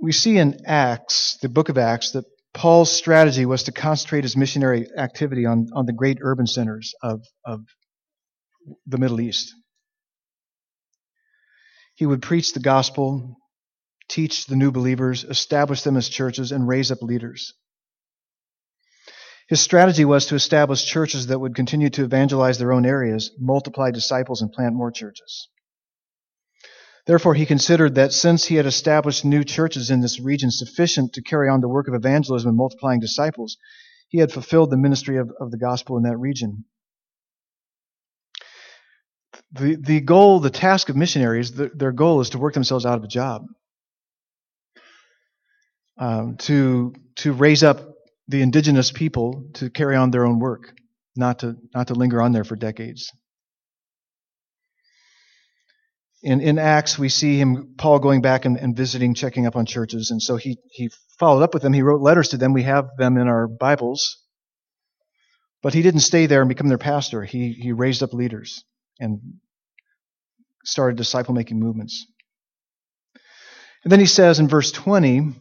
we 0.00 0.12
see 0.12 0.38
in 0.38 0.60
Acts, 0.66 1.38
the 1.42 1.48
book 1.48 1.68
of 1.68 1.78
Acts, 1.78 2.12
that 2.12 2.24
Paul's 2.52 2.92
strategy 2.92 3.46
was 3.46 3.64
to 3.64 3.72
concentrate 3.72 4.24
his 4.24 4.36
missionary 4.36 4.86
activity 4.96 5.46
on, 5.46 5.68
on 5.74 5.86
the 5.86 5.92
great 5.92 6.18
urban 6.20 6.46
centers 6.46 6.94
of, 7.02 7.22
of 7.44 7.60
the 8.86 8.98
Middle 8.98 9.20
East. 9.20 9.54
He 11.94 12.06
would 12.06 12.22
preach 12.22 12.52
the 12.52 12.60
gospel, 12.60 13.36
teach 14.08 14.46
the 14.46 14.56
new 14.56 14.70
believers, 14.70 15.24
establish 15.24 15.82
them 15.82 15.96
as 15.96 16.08
churches, 16.08 16.52
and 16.52 16.66
raise 16.66 16.90
up 16.90 17.02
leaders. 17.02 17.54
His 19.50 19.60
strategy 19.60 20.04
was 20.04 20.26
to 20.26 20.36
establish 20.36 20.84
churches 20.84 21.26
that 21.26 21.40
would 21.40 21.56
continue 21.56 21.90
to 21.90 22.04
evangelize 22.04 22.58
their 22.58 22.72
own 22.72 22.86
areas, 22.86 23.32
multiply 23.36 23.90
disciples, 23.90 24.42
and 24.42 24.52
plant 24.52 24.76
more 24.76 24.92
churches. 24.92 25.48
Therefore, 27.04 27.34
he 27.34 27.46
considered 27.46 27.96
that 27.96 28.12
since 28.12 28.44
he 28.44 28.54
had 28.54 28.66
established 28.66 29.24
new 29.24 29.42
churches 29.42 29.90
in 29.90 30.02
this 30.02 30.20
region 30.20 30.52
sufficient 30.52 31.14
to 31.14 31.22
carry 31.22 31.48
on 31.48 31.60
the 31.60 31.68
work 31.68 31.88
of 31.88 31.94
evangelism 31.94 32.50
and 32.50 32.56
multiplying 32.56 33.00
disciples, 33.00 33.56
he 34.06 34.18
had 34.18 34.30
fulfilled 34.30 34.70
the 34.70 34.76
ministry 34.76 35.16
of, 35.16 35.32
of 35.40 35.50
the 35.50 35.58
gospel 35.58 35.96
in 35.96 36.04
that 36.04 36.16
region. 36.16 36.64
The, 39.50 39.74
the 39.74 40.00
goal, 40.00 40.38
the 40.38 40.50
task 40.50 40.90
of 40.90 40.96
missionaries, 40.96 41.50
the, 41.50 41.72
their 41.74 41.90
goal 41.90 42.20
is 42.20 42.30
to 42.30 42.38
work 42.38 42.54
themselves 42.54 42.86
out 42.86 42.98
of 42.98 43.02
a 43.02 43.08
job, 43.08 43.46
um, 45.98 46.36
to, 46.36 46.94
to 47.16 47.32
raise 47.32 47.64
up 47.64 47.89
the 48.30 48.42
indigenous 48.42 48.92
people 48.92 49.44
to 49.54 49.68
carry 49.70 49.96
on 49.96 50.12
their 50.12 50.24
own 50.24 50.38
work, 50.38 50.72
not 51.16 51.40
to, 51.40 51.56
not 51.74 51.88
to 51.88 51.94
linger 51.94 52.22
on 52.22 52.30
there 52.30 52.44
for 52.44 52.54
decades. 52.54 53.10
In, 56.22 56.40
in 56.40 56.58
Acts, 56.58 56.96
we 56.96 57.08
see 57.08 57.38
him, 57.38 57.74
Paul 57.76 57.98
going 57.98 58.22
back 58.22 58.44
and, 58.44 58.56
and 58.56 58.76
visiting, 58.76 59.14
checking 59.14 59.46
up 59.46 59.56
on 59.56 59.66
churches. 59.66 60.12
And 60.12 60.22
so 60.22 60.36
he, 60.36 60.58
he 60.70 60.90
followed 61.18 61.42
up 61.42 61.54
with 61.54 61.62
them. 61.62 61.72
He 61.72 61.82
wrote 61.82 62.02
letters 62.02 62.28
to 62.28 62.36
them. 62.36 62.52
We 62.52 62.62
have 62.62 62.90
them 62.98 63.16
in 63.16 63.26
our 63.26 63.48
Bibles. 63.48 64.18
But 65.60 65.74
he 65.74 65.82
didn't 65.82 66.00
stay 66.00 66.26
there 66.26 66.40
and 66.40 66.48
become 66.48 66.68
their 66.68 66.78
pastor. 66.78 67.24
He, 67.24 67.52
he 67.52 67.72
raised 67.72 68.02
up 68.02 68.12
leaders 68.12 68.62
and 69.00 69.18
started 70.64 70.96
disciple 70.96 71.34
making 71.34 71.58
movements. 71.58 72.06
And 73.82 73.90
then 73.90 73.98
he 73.98 74.06
says 74.06 74.38
in 74.38 74.46
verse 74.46 74.70
20, 74.70 75.32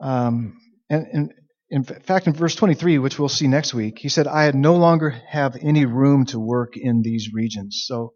um, 0.00 0.58
and, 0.90 1.06
and, 1.12 1.32
in 1.74 1.82
fact, 1.82 2.28
in 2.28 2.34
verse 2.34 2.54
23, 2.54 2.98
which 2.98 3.18
we'll 3.18 3.28
see 3.28 3.48
next 3.48 3.74
week, 3.74 3.98
he 3.98 4.08
said, 4.08 4.28
I 4.28 4.44
had 4.44 4.54
no 4.54 4.76
longer 4.76 5.10
have 5.10 5.56
any 5.60 5.86
room 5.86 6.24
to 6.26 6.38
work 6.38 6.76
in 6.76 7.02
these 7.02 7.30
regions. 7.34 7.82
So 7.84 8.12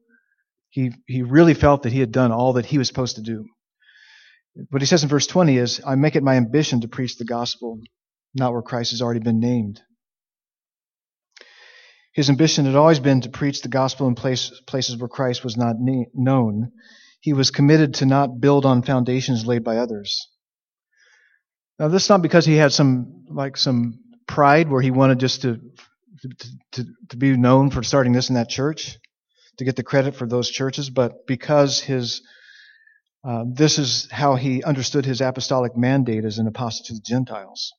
he, 0.70 0.92
he 1.08 1.22
really 1.22 1.54
felt 1.54 1.82
that 1.82 1.92
he 1.92 1.98
had 1.98 2.12
done 2.12 2.30
all 2.30 2.52
that 2.52 2.66
he 2.66 2.78
was 2.78 2.86
supposed 2.86 3.16
to 3.16 3.22
do. 3.22 3.46
What 4.70 4.80
he 4.80 4.86
says 4.86 5.02
in 5.02 5.08
verse 5.08 5.26
20 5.26 5.56
is, 5.56 5.80
I 5.84 5.96
make 5.96 6.14
it 6.14 6.22
my 6.22 6.36
ambition 6.36 6.82
to 6.82 6.88
preach 6.88 7.16
the 7.16 7.24
gospel, 7.24 7.80
not 8.32 8.52
where 8.52 8.62
Christ 8.62 8.92
has 8.92 9.02
already 9.02 9.18
been 9.18 9.40
named. 9.40 9.80
His 12.14 12.30
ambition 12.30 12.64
had 12.64 12.76
always 12.76 13.00
been 13.00 13.22
to 13.22 13.28
preach 13.28 13.62
the 13.62 13.68
gospel 13.68 14.06
in 14.06 14.14
place, 14.14 14.52
places 14.68 14.98
where 14.98 15.08
Christ 15.08 15.42
was 15.42 15.56
not 15.56 15.74
known. 15.80 16.70
He 17.20 17.32
was 17.32 17.50
committed 17.50 17.94
to 17.94 18.06
not 18.06 18.40
build 18.40 18.64
on 18.64 18.82
foundations 18.82 19.46
laid 19.46 19.64
by 19.64 19.78
others. 19.78 20.28
Now, 21.78 21.88
this 21.88 22.04
is 22.04 22.08
not 22.08 22.22
because 22.22 22.44
he 22.44 22.56
had 22.56 22.72
some 22.72 23.24
like 23.30 23.56
some 23.56 24.00
pride 24.26 24.68
where 24.70 24.82
he 24.82 24.90
wanted 24.90 25.20
just 25.20 25.42
to 25.42 25.60
to, 26.22 26.28
to, 26.72 26.84
to 27.10 27.16
be 27.16 27.36
known 27.36 27.70
for 27.70 27.82
starting 27.82 28.12
this 28.12 28.28
in 28.28 28.34
that 28.34 28.48
church, 28.48 28.98
to 29.58 29.64
get 29.64 29.76
the 29.76 29.84
credit 29.84 30.16
for 30.16 30.26
those 30.26 30.50
churches, 30.50 30.90
but 30.90 31.26
because 31.26 31.80
his 31.80 32.22
uh, 33.24 33.44
this 33.52 33.78
is 33.78 34.08
how 34.10 34.36
he 34.36 34.62
understood 34.62 35.04
his 35.04 35.20
apostolic 35.20 35.76
mandate 35.76 36.24
as 36.24 36.38
an 36.38 36.46
apostle 36.46 36.84
to 36.86 36.94
the 36.94 37.00
Gentiles. 37.04 37.72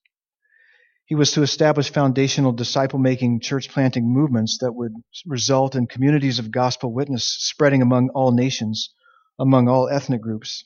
He 1.05 1.15
was 1.15 1.31
to 1.31 1.41
establish 1.41 1.91
foundational 1.91 2.51
disciple 2.51 2.99
making 2.99 3.39
church 3.39 3.69
planting 3.69 4.13
movements 4.13 4.59
that 4.59 4.73
would 4.73 4.93
result 5.25 5.75
in 5.75 5.87
communities 5.87 6.37
of 6.37 6.51
gospel 6.51 6.93
witness 6.93 7.25
spreading 7.25 7.81
among 7.81 8.09
all 8.09 8.31
nations, 8.31 8.93
among 9.39 9.67
all 9.67 9.89
ethnic 9.89 10.21
groups. 10.21 10.65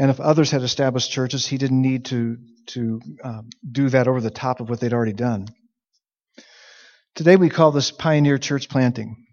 And 0.00 0.08
if 0.08 0.18
others 0.18 0.50
had 0.50 0.62
established 0.62 1.10
churches, 1.10 1.46
he 1.46 1.58
didn't 1.58 1.82
need 1.82 2.06
to, 2.06 2.38
to 2.68 3.02
um, 3.22 3.50
do 3.70 3.90
that 3.90 4.08
over 4.08 4.22
the 4.22 4.30
top 4.30 4.60
of 4.60 4.70
what 4.70 4.80
they'd 4.80 4.94
already 4.94 5.12
done. 5.12 5.48
Today 7.14 7.36
we 7.36 7.50
call 7.50 7.70
this 7.70 7.90
pioneer 7.90 8.38
church 8.38 8.70
planting. 8.70 9.26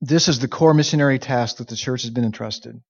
This 0.00 0.26
is 0.26 0.40
the 0.40 0.48
core 0.48 0.74
missionary 0.74 1.20
task 1.20 1.58
that 1.58 1.68
the 1.68 1.76
church 1.76 2.02
has 2.02 2.10
been 2.10 2.24
entrusted 2.24 2.80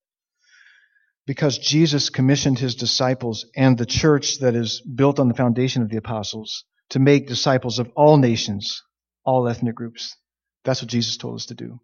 because 1.27 1.59
Jesus 1.59 2.09
commissioned 2.09 2.59
his 2.59 2.75
disciples 2.75 3.45
and 3.55 3.77
the 3.77 3.85
church 3.85 4.39
that 4.39 4.55
is 4.55 4.81
built 4.81 5.19
on 5.19 5.29
the 5.29 5.35
foundation 5.35 5.83
of 5.83 5.91
the 5.91 5.99
apostles 5.99 6.65
to 6.89 6.99
make 6.99 7.29
disciples 7.29 7.79
of 7.79 7.91
all 7.95 8.17
nations, 8.17 8.83
all 9.23 9.47
ethnic 9.47 9.75
groups. 9.75 10.17
That's 10.65 10.81
what 10.81 10.91
Jesus 10.91 11.19
told 11.19 11.35
us 11.35 11.47
to 11.47 11.55
do. 11.55 11.79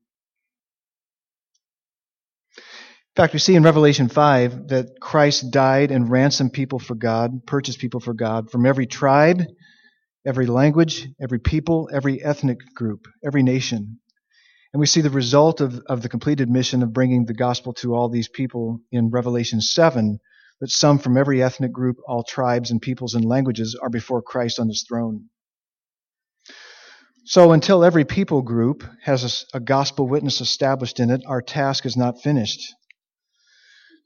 In 3.15 3.23
fact, 3.23 3.35
we 3.35 3.41
see 3.41 3.57
in 3.57 3.63
Revelation 3.63 4.09
5 4.09 4.69
that 4.69 4.99
Christ 4.99 5.51
died 5.51 5.91
and 5.91 6.11
ransomed 6.11 6.55
people 6.55 6.79
for 6.79 6.95
God, 6.95 7.45
purchased 7.47 7.79
people 7.79 8.01
for 8.01 8.15
God 8.15 8.51
from 8.51 8.65
every 8.65 8.87
tribe, 8.87 9.43
every 10.27 10.47
language, 10.47 11.09
every 11.21 11.39
people, 11.39 11.91
every 11.93 12.25
ethnic 12.25 12.57
group, 12.75 13.07
every 13.23 13.43
nation. 13.43 13.99
And 14.73 14.81
we 14.81 14.87
see 14.87 15.03
the 15.03 15.11
result 15.11 15.61
of, 15.61 15.79
of 15.91 16.01
the 16.01 16.09
completed 16.09 16.49
mission 16.49 16.83
of 16.83 16.95
bringing 16.95 17.27
the 17.27 17.35
gospel 17.35 17.75
to 17.75 17.95
all 17.95 18.09
these 18.09 18.29
people 18.29 18.81
in 18.91 19.11
Revelation 19.11 19.61
7 19.61 20.19
that 20.61 20.71
some 20.71 20.99
from 20.99 21.19
every 21.19 21.43
ethnic 21.43 21.71
group, 21.71 21.99
all 22.09 22.23
tribes 22.23 22.71
and 22.71 22.81
peoples 22.81 23.13
and 23.13 23.27
languages 23.27 23.79
are 23.83 23.91
before 23.91 24.23
Christ 24.23 24.59
on 24.59 24.69
his 24.69 24.87
throne. 24.89 25.29
So 27.25 27.53
until 27.53 27.85
every 27.85 28.07
people 28.07 28.41
group 28.41 28.85
has 29.03 29.47
a, 29.53 29.59
a 29.59 29.61
gospel 29.61 30.09
witness 30.09 30.41
established 30.41 30.99
in 30.99 31.11
it, 31.11 31.21
our 31.27 31.43
task 31.43 31.85
is 31.85 31.97
not 31.97 32.23
finished. 32.23 32.75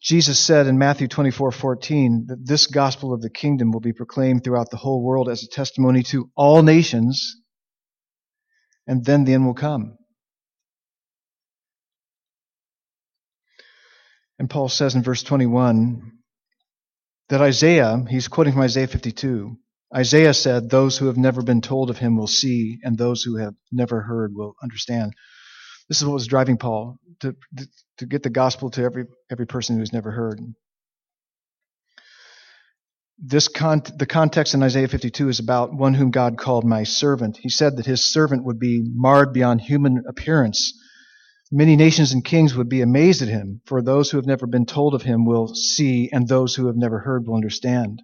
Jesus 0.00 0.38
said 0.38 0.67
in 0.67 0.79
Matthew 0.79 1.09
24:14 1.09 2.26
that 2.29 2.47
this 2.47 2.67
gospel 2.67 3.12
of 3.12 3.23
the 3.23 3.31
kingdom 3.31 3.73
will 3.73 3.81
be 3.81 3.93
proclaimed 3.93 4.45
throughout 4.45 4.71
the 4.71 4.76
whole 4.76 5.03
world 5.03 5.29
as 5.29 5.43
a 5.43 5.49
testimony 5.49 6.03
to 6.05 6.31
all 6.37 6.62
nations, 6.62 7.37
and 8.87 9.05
then 9.05 9.25
the 9.25 9.35
end 9.35 9.47
will 9.47 9.55
come. 9.55 9.97
And 14.38 14.50
Paul 14.50 14.69
says 14.69 14.95
in 14.95 15.03
verse 15.03 15.23
21 15.23 16.12
that 17.31 17.41
Isaiah, 17.41 18.05
he's 18.09 18.29
quoting 18.29 18.53
from 18.53 18.62
Isaiah 18.62 18.87
52, 18.87 19.57
Isaiah 19.95 20.35
said, 20.35 20.69
Those 20.69 20.99
who 20.99 21.07
have 21.07 21.17
never 21.17 21.43
been 21.43 21.61
told 21.62 21.91
of 21.91 21.99
him 21.99 22.17
will 22.17 22.26
see, 22.26 22.79
and 22.83 22.99
those 22.99 23.23
who 23.23 23.37
have 23.37 23.55
never 23.73 24.03
heard 24.03 24.35
will 24.35 24.55
understand. 24.62 25.15
This 25.88 25.99
is 25.99 26.05
what 26.07 26.14
was 26.14 26.26
driving 26.26 26.57
Paul 26.57 26.99
to, 27.21 27.37
to 27.99 28.07
get 28.07 28.23
the 28.23 28.31
gospel 28.31 28.71
to 28.71 28.83
every, 28.83 29.07
every 29.31 29.47
person 29.47 29.76
who 29.76 29.81
has 29.81 29.93
never 29.93 30.11
heard. 30.11 30.40
This 33.19 33.49
con- 33.49 33.82
the 33.97 34.06
context 34.06 34.52
in 34.54 34.63
Isaiah 34.63 34.89
52 34.89 35.28
is 35.28 35.39
about 35.39 35.73
one 35.73 35.95
whom 35.95 36.11
God 36.11 36.37
called 36.37 36.65
my 36.65 36.84
servant. 36.84 37.39
He 37.41 37.49
said 37.49 37.76
that 37.76 37.87
his 37.87 38.04
servant 38.04 38.45
would 38.45 38.58
be 38.58 38.84
marred 38.95 39.32
beyond 39.32 39.63
human 39.63 40.04
appearance 40.06 40.75
Many 41.52 41.76
nations 41.76 42.13
and 42.13 42.25
kings 42.25 42.56
would 42.56 42.69
be 42.69 42.82
amazed 42.82 43.23
at 43.23 43.28
him, 43.28 43.61
for 43.67 43.80
those 43.80 44.11
who 44.11 44.17
have 44.17 44.26
never 44.26 44.47
been 44.47 44.67
told 44.67 44.95
of 44.95 45.02
him 45.02 45.25
will 45.25 45.47
see, 45.54 46.11
and 46.13 46.26
those 46.26 46.56
who 46.56 46.67
have 46.67 46.76
never 46.76 46.99
heard 46.99 47.26
will 47.26 47.37
understand. 47.37 48.02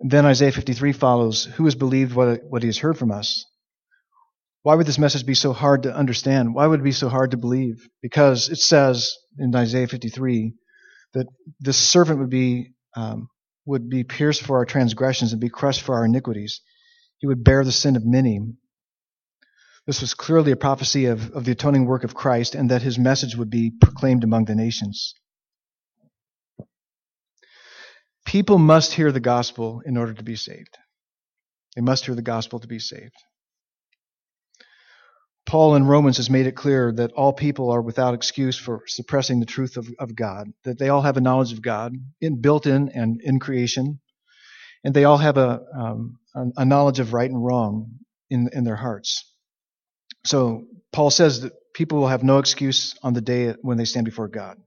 Then 0.00 0.26
Isaiah 0.26 0.52
53 0.52 0.92
follows 0.92 1.46
Who 1.56 1.64
has 1.64 1.74
believed 1.74 2.14
what, 2.14 2.42
what 2.44 2.62
he 2.62 2.68
has 2.68 2.78
heard 2.78 2.98
from 2.98 3.10
us? 3.10 3.46
Why 4.66 4.74
would 4.74 4.88
this 4.88 4.98
message 4.98 5.24
be 5.24 5.36
so 5.36 5.52
hard 5.52 5.84
to 5.84 5.94
understand? 5.94 6.52
Why 6.52 6.66
would 6.66 6.80
it 6.80 6.82
be 6.82 6.90
so 6.90 7.08
hard 7.08 7.30
to 7.30 7.36
believe? 7.36 7.88
Because 8.02 8.48
it 8.48 8.58
says 8.58 9.16
in 9.38 9.54
Isaiah 9.54 9.86
53 9.86 10.54
that 11.14 11.28
this 11.60 11.76
servant 11.76 12.18
would 12.18 12.30
be, 12.30 12.74
um, 12.96 13.28
would 13.64 13.88
be 13.88 14.02
pierced 14.02 14.42
for 14.42 14.56
our 14.56 14.64
transgressions 14.64 15.30
and 15.30 15.40
be 15.40 15.50
crushed 15.50 15.82
for 15.82 15.94
our 15.94 16.04
iniquities. 16.04 16.62
He 17.18 17.28
would 17.28 17.44
bear 17.44 17.62
the 17.62 17.70
sin 17.70 17.94
of 17.94 18.04
many. 18.04 18.40
This 19.86 20.00
was 20.00 20.14
clearly 20.14 20.50
a 20.50 20.56
prophecy 20.56 21.04
of, 21.04 21.30
of 21.30 21.44
the 21.44 21.52
atoning 21.52 21.86
work 21.86 22.02
of 22.02 22.16
Christ 22.16 22.56
and 22.56 22.72
that 22.72 22.82
his 22.82 22.98
message 22.98 23.36
would 23.36 23.50
be 23.50 23.70
proclaimed 23.70 24.24
among 24.24 24.46
the 24.46 24.56
nations. 24.56 25.14
People 28.24 28.58
must 28.58 28.94
hear 28.94 29.12
the 29.12 29.20
gospel 29.20 29.80
in 29.86 29.96
order 29.96 30.14
to 30.14 30.24
be 30.24 30.34
saved. 30.34 30.76
They 31.76 31.82
must 31.82 32.06
hear 32.06 32.16
the 32.16 32.20
gospel 32.20 32.58
to 32.58 32.66
be 32.66 32.80
saved. 32.80 33.14
Paul 35.46 35.76
in 35.76 35.86
Romans 35.86 36.16
has 36.16 36.28
made 36.28 36.46
it 36.46 36.56
clear 36.56 36.92
that 36.92 37.12
all 37.12 37.32
people 37.32 37.70
are 37.70 37.80
without 37.80 38.14
excuse 38.14 38.58
for 38.58 38.82
suppressing 38.86 39.38
the 39.38 39.46
truth 39.46 39.76
of, 39.76 39.88
of 39.98 40.16
God, 40.16 40.48
that 40.64 40.78
they 40.78 40.88
all 40.88 41.02
have 41.02 41.16
a 41.16 41.20
knowledge 41.20 41.52
of 41.52 41.62
God 41.62 41.92
in, 42.20 42.40
built 42.40 42.66
in 42.66 42.90
and 42.90 43.20
in 43.22 43.38
creation, 43.38 44.00
and 44.82 44.92
they 44.92 45.04
all 45.04 45.18
have 45.18 45.36
a, 45.36 45.62
um, 45.76 46.18
a 46.34 46.64
knowledge 46.64 46.98
of 46.98 47.12
right 47.12 47.30
and 47.30 47.42
wrong 47.42 47.92
in, 48.28 48.50
in 48.52 48.64
their 48.64 48.76
hearts. 48.76 49.32
So 50.24 50.64
Paul 50.92 51.10
says 51.10 51.42
that 51.42 51.52
people 51.74 52.00
will 52.00 52.08
have 52.08 52.24
no 52.24 52.38
excuse 52.38 52.96
on 53.02 53.14
the 53.14 53.20
day 53.20 53.54
when 53.62 53.78
they 53.78 53.84
stand 53.84 54.04
before 54.04 54.28
God. 54.28 54.58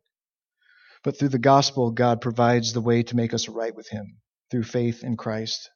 But 1.03 1.17
through 1.17 1.29
the 1.29 1.39
gospel, 1.39 1.91
God 1.91 2.21
provides 2.21 2.71
the 2.71 2.81
way 2.81 3.03
to 3.03 3.15
make 3.15 3.33
us 3.33 3.49
right 3.49 3.75
with 3.75 3.89
Him 3.89 4.17
through 4.49 4.63
faith 4.63 5.03
in 5.03 5.17
Christ, 5.17 5.69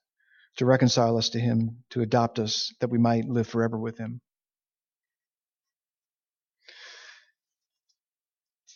to 0.56 0.66
reconcile 0.66 1.18
us 1.18 1.30
to 1.30 1.40
Him, 1.40 1.84
to 1.90 2.00
adopt 2.00 2.38
us, 2.38 2.72
that 2.80 2.90
we 2.90 2.98
might 2.98 3.26
live 3.26 3.46
forever 3.46 3.78
with 3.78 3.98
Him. 3.98 4.20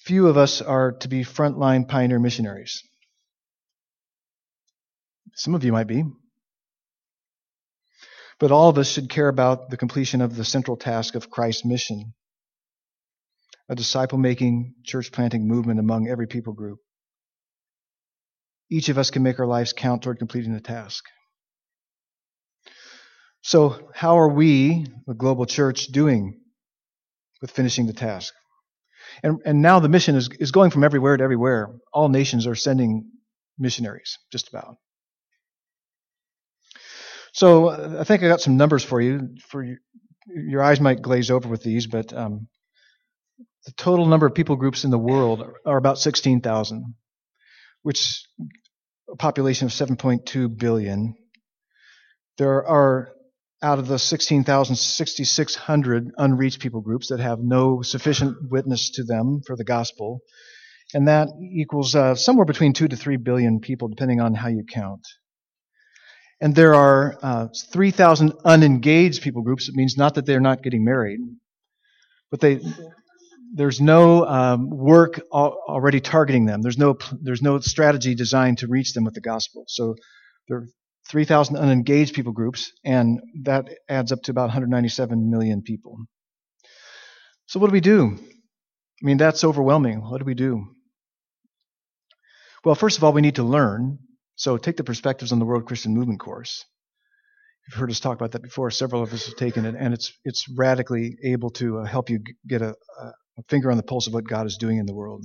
Few 0.08 0.26
of 0.26 0.38
us 0.38 0.62
are 0.62 0.92
to 0.92 1.08
be 1.08 1.22
frontline 1.22 1.86
pioneer 1.86 2.18
missionaries. 2.18 2.82
Some 5.34 5.54
of 5.54 5.62
you 5.64 5.72
might 5.72 5.86
be. 5.86 6.02
But 8.40 8.50
all 8.50 8.70
of 8.70 8.78
us 8.78 8.90
should 8.90 9.10
care 9.10 9.28
about 9.28 9.68
the 9.68 9.76
completion 9.76 10.22
of 10.22 10.34
the 10.34 10.46
central 10.46 10.78
task 10.78 11.14
of 11.14 11.28
Christ's 11.28 11.66
mission 11.66 12.14
a 13.68 13.74
disciple 13.74 14.16
making, 14.16 14.76
church 14.82 15.12
planting 15.12 15.46
movement 15.46 15.78
among 15.78 16.08
every 16.08 16.26
people 16.26 16.54
group. 16.54 16.78
Each 18.70 18.88
of 18.88 18.96
us 18.96 19.10
can 19.10 19.22
make 19.22 19.38
our 19.38 19.46
lives 19.46 19.74
count 19.74 20.02
toward 20.02 20.18
completing 20.18 20.54
the 20.54 20.62
task. 20.62 21.04
So, 23.42 23.90
how 23.92 24.18
are 24.18 24.32
we, 24.32 24.86
the 25.06 25.12
global 25.12 25.44
church, 25.44 25.88
doing 25.88 26.40
with 27.42 27.50
finishing 27.50 27.86
the 27.86 27.92
task? 27.92 28.32
And, 29.22 29.40
and 29.44 29.62
now 29.62 29.80
the 29.80 29.88
mission 29.88 30.16
is, 30.16 30.28
is 30.38 30.50
going 30.52 30.70
from 30.70 30.84
everywhere 30.84 31.16
to 31.16 31.24
everywhere. 31.24 31.70
All 31.92 32.08
nations 32.08 32.46
are 32.46 32.54
sending 32.54 33.10
missionaries, 33.58 34.18
just 34.30 34.48
about. 34.48 34.76
So 37.32 37.98
I 38.00 38.04
think 38.04 38.22
I 38.22 38.28
got 38.28 38.40
some 38.40 38.56
numbers 38.56 38.84
for 38.84 39.00
you. 39.00 39.36
For 39.48 39.62
you, 39.62 39.78
your 40.26 40.62
eyes 40.62 40.80
might 40.80 41.02
glaze 41.02 41.30
over 41.30 41.48
with 41.48 41.62
these, 41.62 41.86
but 41.86 42.12
um, 42.12 42.48
the 43.64 43.72
total 43.72 44.06
number 44.06 44.26
of 44.26 44.34
people 44.34 44.56
groups 44.56 44.84
in 44.84 44.90
the 44.90 44.98
world 44.98 45.44
are 45.64 45.76
about 45.76 45.98
16,000, 45.98 46.94
which 47.82 48.24
a 49.10 49.16
population 49.16 49.66
of 49.66 49.72
7.2 49.72 50.56
billion. 50.56 51.14
There 52.36 52.66
are 52.66 53.12
out 53.62 53.78
of 53.78 53.88
the 53.88 53.98
16,000, 53.98 54.76
6,600 54.76 56.10
unreached 56.16 56.60
people 56.60 56.80
groups 56.80 57.08
that 57.08 57.20
have 57.20 57.40
no 57.40 57.82
sufficient 57.82 58.50
witness 58.50 58.90
to 58.90 59.04
them 59.04 59.40
for 59.46 59.56
the 59.56 59.64
gospel. 59.64 60.20
And 60.94 61.08
that 61.08 61.28
equals 61.52 61.94
uh, 61.94 62.14
somewhere 62.14 62.46
between 62.46 62.72
2 62.72 62.88
to 62.88 62.96
3 62.96 63.16
billion 63.16 63.60
people, 63.60 63.88
depending 63.88 64.20
on 64.20 64.34
how 64.34 64.48
you 64.48 64.64
count. 64.72 65.06
And 66.40 66.54
there 66.54 66.74
are 66.74 67.18
uh, 67.20 67.48
3,000 67.72 68.32
unengaged 68.44 69.22
people 69.22 69.42
groups. 69.42 69.68
It 69.68 69.74
means 69.74 69.96
not 69.96 70.14
that 70.14 70.24
they're 70.24 70.40
not 70.40 70.62
getting 70.62 70.84
married, 70.84 71.18
but 72.30 72.40
they, 72.40 72.60
there's 73.54 73.80
no 73.80 74.24
um, 74.24 74.70
work 74.70 75.20
already 75.32 76.00
targeting 76.00 76.46
them. 76.46 76.62
There's 76.62 76.78
no, 76.78 76.96
there's 77.20 77.42
no 77.42 77.58
strategy 77.58 78.14
designed 78.14 78.58
to 78.58 78.68
reach 78.68 78.92
them 78.92 79.04
with 79.04 79.14
the 79.14 79.20
gospel. 79.20 79.64
So 79.66 79.96
there 80.46 80.58
are 80.58 80.66
3,000 81.08 81.56
unengaged 81.56 82.14
people 82.14 82.32
groups, 82.32 82.72
and 82.84 83.20
that 83.44 83.68
adds 83.88 84.12
up 84.12 84.22
to 84.22 84.30
about 84.30 84.48
197 84.48 85.30
million 85.30 85.62
people. 85.62 85.98
So 87.46 87.58
what 87.58 87.68
do 87.68 87.72
we 87.72 87.80
do? 87.80 88.18
I 88.18 89.06
mean, 89.06 89.16
that's 89.16 89.44
overwhelming. 89.44 90.02
What 90.02 90.18
do 90.18 90.24
we 90.24 90.34
do? 90.34 90.66
Well, 92.64 92.74
first 92.74 92.98
of 92.98 93.04
all, 93.04 93.12
we 93.12 93.22
need 93.22 93.36
to 93.36 93.42
learn. 93.42 93.98
So 94.36 94.58
take 94.58 94.76
the 94.76 94.84
perspectives 94.84 95.32
on 95.32 95.38
the 95.38 95.46
World 95.46 95.66
Christian 95.66 95.94
Movement 95.94 96.20
course. 96.20 96.64
You've 97.66 97.78
heard 97.78 97.90
us 97.90 98.00
talk 98.00 98.16
about 98.16 98.32
that 98.32 98.42
before. 98.42 98.70
Several 98.70 99.02
of 99.02 99.12
us 99.12 99.26
have 99.26 99.36
taken 99.36 99.64
it, 99.66 99.74
and 99.78 99.92
it's 99.92 100.12
it's 100.24 100.46
radically 100.56 101.16
able 101.24 101.50
to 101.50 101.80
uh, 101.80 101.84
help 101.84 102.08
you 102.10 102.20
get 102.46 102.62
a, 102.62 102.74
a 103.00 103.42
finger 103.48 103.70
on 103.70 103.76
the 103.76 103.82
pulse 103.82 104.06
of 104.06 104.14
what 104.14 104.26
God 104.26 104.46
is 104.46 104.56
doing 104.56 104.78
in 104.78 104.86
the 104.86 104.94
world. 104.94 105.24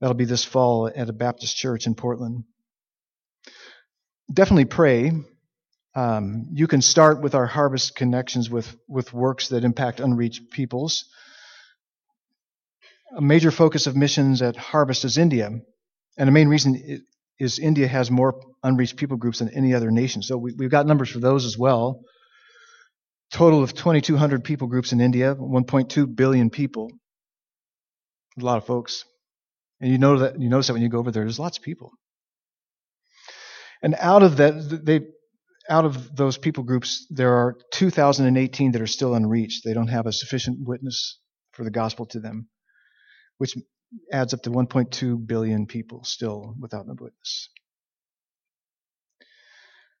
That'll 0.00 0.14
be 0.14 0.24
this 0.24 0.44
fall 0.44 0.90
at 0.94 1.08
a 1.08 1.12
Baptist 1.12 1.56
church 1.56 1.86
in 1.86 1.94
Portland. 1.94 2.44
Definitely 4.32 4.66
pray. 4.66 5.12
Um, 5.94 6.48
you 6.52 6.66
can 6.66 6.82
start 6.82 7.20
with 7.20 7.34
our 7.34 7.46
harvest 7.46 7.94
connections 7.94 8.50
with, 8.50 8.76
with 8.88 9.12
works 9.12 9.48
that 9.48 9.64
impact 9.64 10.00
unreached 10.00 10.50
peoples. 10.50 11.04
A 13.16 13.20
major 13.20 13.50
focus 13.50 13.86
of 13.86 13.94
missions 13.94 14.42
at 14.42 14.56
Harvest 14.56 15.04
is 15.04 15.18
India. 15.18 15.50
And 16.16 16.28
the 16.28 16.32
main 16.32 16.48
reason 16.48 17.04
is 17.38 17.58
India 17.58 17.86
has 17.86 18.10
more 18.10 18.40
unreached 18.62 18.96
people 18.96 19.16
groups 19.16 19.38
than 19.38 19.50
any 19.50 19.74
other 19.74 19.90
nation. 19.90 20.22
So 20.22 20.36
we, 20.36 20.52
have 20.60 20.70
got 20.70 20.86
numbers 20.86 21.10
for 21.10 21.20
those 21.20 21.44
as 21.44 21.56
well. 21.56 22.00
Total 23.32 23.62
of 23.62 23.74
2,200 23.74 24.42
people 24.42 24.68
groups 24.68 24.92
in 24.92 25.00
India, 25.00 25.34
1.2 25.34 26.16
billion 26.16 26.50
people. 26.50 26.90
A 28.40 28.44
lot 28.44 28.58
of 28.58 28.66
folks. 28.66 29.04
And 29.80 29.92
you 29.92 29.98
know 29.98 30.18
that 30.18 30.40
you 30.40 30.48
notice 30.48 30.68
that 30.68 30.72
when 30.72 30.82
you 30.82 30.88
go 30.88 30.98
over 30.98 31.10
there, 31.10 31.24
there's 31.24 31.38
lots 31.38 31.58
of 31.58 31.64
people. 31.64 31.92
And 33.84 33.94
out 33.98 34.22
of 34.22 34.38
that, 34.38 34.80
they 34.82 35.02
out 35.68 35.84
of 35.84 36.16
those 36.16 36.38
people 36.38 36.64
groups, 36.64 37.06
there 37.10 37.34
are 37.34 37.56
2,018 37.72 38.72
that 38.72 38.80
are 38.80 38.86
still 38.86 39.14
unreached. 39.14 39.62
They 39.62 39.74
don't 39.74 39.88
have 39.88 40.06
a 40.06 40.12
sufficient 40.12 40.66
witness 40.66 41.18
for 41.52 41.64
the 41.64 41.70
gospel 41.70 42.06
to 42.06 42.20
them, 42.20 42.48
which 43.36 43.56
adds 44.10 44.32
up 44.32 44.42
to 44.42 44.50
1.2 44.50 45.26
billion 45.26 45.66
people 45.66 46.02
still 46.02 46.54
without 46.58 46.86
a 46.88 46.94
witness. 46.94 47.50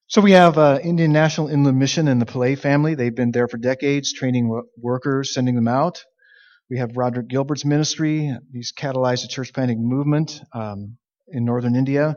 So 0.06 0.22
we 0.22 0.32
have 0.32 0.56
uh, 0.56 0.80
Indian 0.82 1.12
National 1.12 1.48
Inland 1.48 1.78
Mission 1.78 2.08
and 2.08 2.20
the 2.20 2.26
Pillay 2.26 2.58
family. 2.58 2.94
They've 2.94 3.14
been 3.14 3.32
there 3.32 3.48
for 3.48 3.58
decades, 3.58 4.14
training 4.14 4.62
workers, 4.78 5.34
sending 5.34 5.56
them 5.56 5.68
out. 5.68 6.04
We 6.70 6.78
have 6.78 6.96
Roderick 6.96 7.28
Gilbert's 7.28 7.66
ministry. 7.66 8.34
He's 8.50 8.72
catalyzed 8.72 9.24
a 9.24 9.28
church 9.28 9.52
planting 9.52 9.86
movement 9.86 10.40
um, 10.54 10.96
in 11.28 11.44
northern 11.44 11.76
India. 11.76 12.16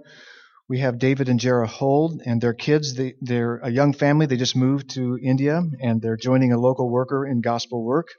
We 0.69 0.79
have 0.79 0.99
David 0.99 1.29
and 1.29 1.39
Jera 1.39 1.67
Hold 1.67 2.21
and 2.25 2.41
their 2.41 2.53
kids. 2.53 2.93
They, 2.95 3.15
they're 3.21 3.57
a 3.57 3.69
young 3.69 3.93
family. 3.93 4.25
They 4.25 4.35
just 4.35 4.55
moved 4.55 4.89
to 4.91 5.17
India 5.17 5.61
and 5.81 6.01
they're 6.01 6.17
joining 6.17 6.51
a 6.51 6.59
local 6.59 6.89
worker 6.89 7.25
in 7.25 7.39
gospel 7.41 7.83
work. 7.83 8.09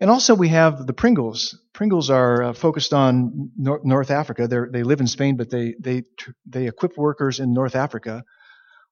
And 0.00 0.10
also 0.10 0.34
we 0.34 0.48
have 0.48 0.86
the 0.86 0.92
Pringles. 0.92 1.58
Pringles 1.72 2.10
are 2.10 2.42
uh, 2.42 2.52
focused 2.52 2.92
on 2.92 3.52
Nor- 3.56 3.80
North 3.84 4.10
Africa. 4.10 4.48
They're, 4.48 4.68
they 4.70 4.82
live 4.82 5.00
in 5.00 5.06
Spain, 5.06 5.36
but 5.36 5.48
they, 5.48 5.74
they, 5.80 6.02
they 6.46 6.66
equip 6.66 6.98
workers 6.98 7.38
in 7.38 7.54
North 7.54 7.76
Africa, 7.76 8.24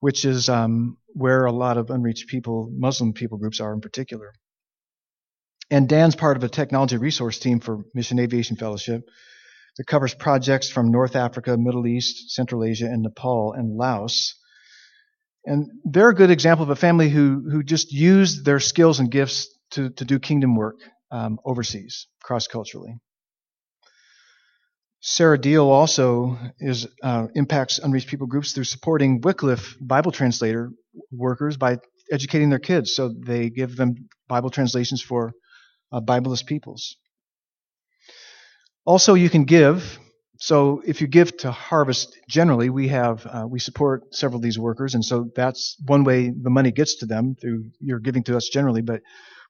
which 0.01 0.25
is 0.25 0.49
um, 0.49 0.97
where 1.09 1.45
a 1.47 1.53
lot 1.53 1.77
of 1.77 1.91
unreached 1.91 2.29
people, 2.29 2.71
Muslim 2.73 3.13
people 3.13 3.39
groups 3.39 3.61
are 3.61 3.75
in 3.75 3.81
particular. 3.81 4.33
And 5.71 5.89
Dan's 5.89 6.15
part 6.15 6.37
of 6.37 6.45
a 6.45 6.49
technology 6.49 6.99
resource 6.99 7.39
team 7.39 7.59
for 7.59 7.85
Mission 7.95 8.19
Aviation 8.19 8.57
Fellowship 8.57 9.09
that 9.77 9.87
covers 9.87 10.15
projects 10.15 10.71
from 10.71 10.91
North 10.91 11.17
Africa, 11.17 11.57
Middle 11.57 11.87
East, 11.87 12.31
Central 12.31 12.65
Asia, 12.65 12.87
and 12.87 13.03
Nepal 13.03 13.53
and 13.53 13.77
Laos. 13.77 14.35
And 15.45 15.67
they're 15.85 16.11
a 16.11 16.15
good 16.15 16.31
example 16.31 16.63
of 16.63 16.71
a 16.71 16.77
family 16.77 17.11
who, 17.11 17.49
who 17.51 17.63
just 17.63 17.93
used 17.93 18.45
their 18.45 18.61
skills 18.61 19.01
and 19.01 19.11
gifts 19.11 19.49
to, 19.73 19.91
to 19.91 20.05
do 20.05 20.19
kingdom 20.19 20.57
work 20.57 20.77
um, 21.11 21.39
overseas, 21.45 22.07
cross 22.23 22.47
culturally. 22.47 22.95
Sarah 25.01 25.39
Deal 25.39 25.67
also 25.69 26.39
is, 26.59 26.87
uh, 27.03 27.27
impacts 27.35 27.79
unreached 27.79 28.09
people 28.09 28.27
groups 28.27 28.53
through 28.53 28.65
supporting 28.65 29.21
Wycliffe 29.21 29.77
Bible 29.79 30.13
translator 30.13 30.71
workers 31.13 31.59
by 31.59 31.77
educating 32.11 32.49
their 32.49 32.59
kids. 32.59 32.95
So 32.95 33.13
they 33.27 33.51
give 33.51 33.77
them 33.77 34.09
Bible 34.29 34.49
translations 34.49 35.03
for 35.03 35.33
uh, 35.93 36.01
Bibleless 36.01 36.47
peoples. 36.47 36.97
Also, 38.87 39.15
you 39.15 39.31
can 39.31 39.45
give. 39.45 39.99
So, 40.39 40.83
if 40.85 41.01
you 41.01 41.07
give 41.07 41.37
to 41.39 41.51
Harvest, 41.51 42.19
generally 42.29 42.69
we 42.69 42.89
have 42.89 43.27
uh, 43.27 43.47
we 43.49 43.59
support 43.59 44.15
several 44.15 44.37
of 44.37 44.43
these 44.43 44.59
workers, 44.59 44.95
and 44.95 45.05
so 45.05 45.31
that's 45.35 45.77
one 45.87 46.05
way 46.05 46.29
the 46.31 46.51
money 46.51 46.71
gets 46.71 46.97
to 46.97 47.07
them 47.07 47.37
through 47.41 47.71
you're 47.81 48.01
giving 48.01 48.25
to 48.25 48.37
us 48.37 48.49
generally. 48.53 48.83
But 48.83 49.01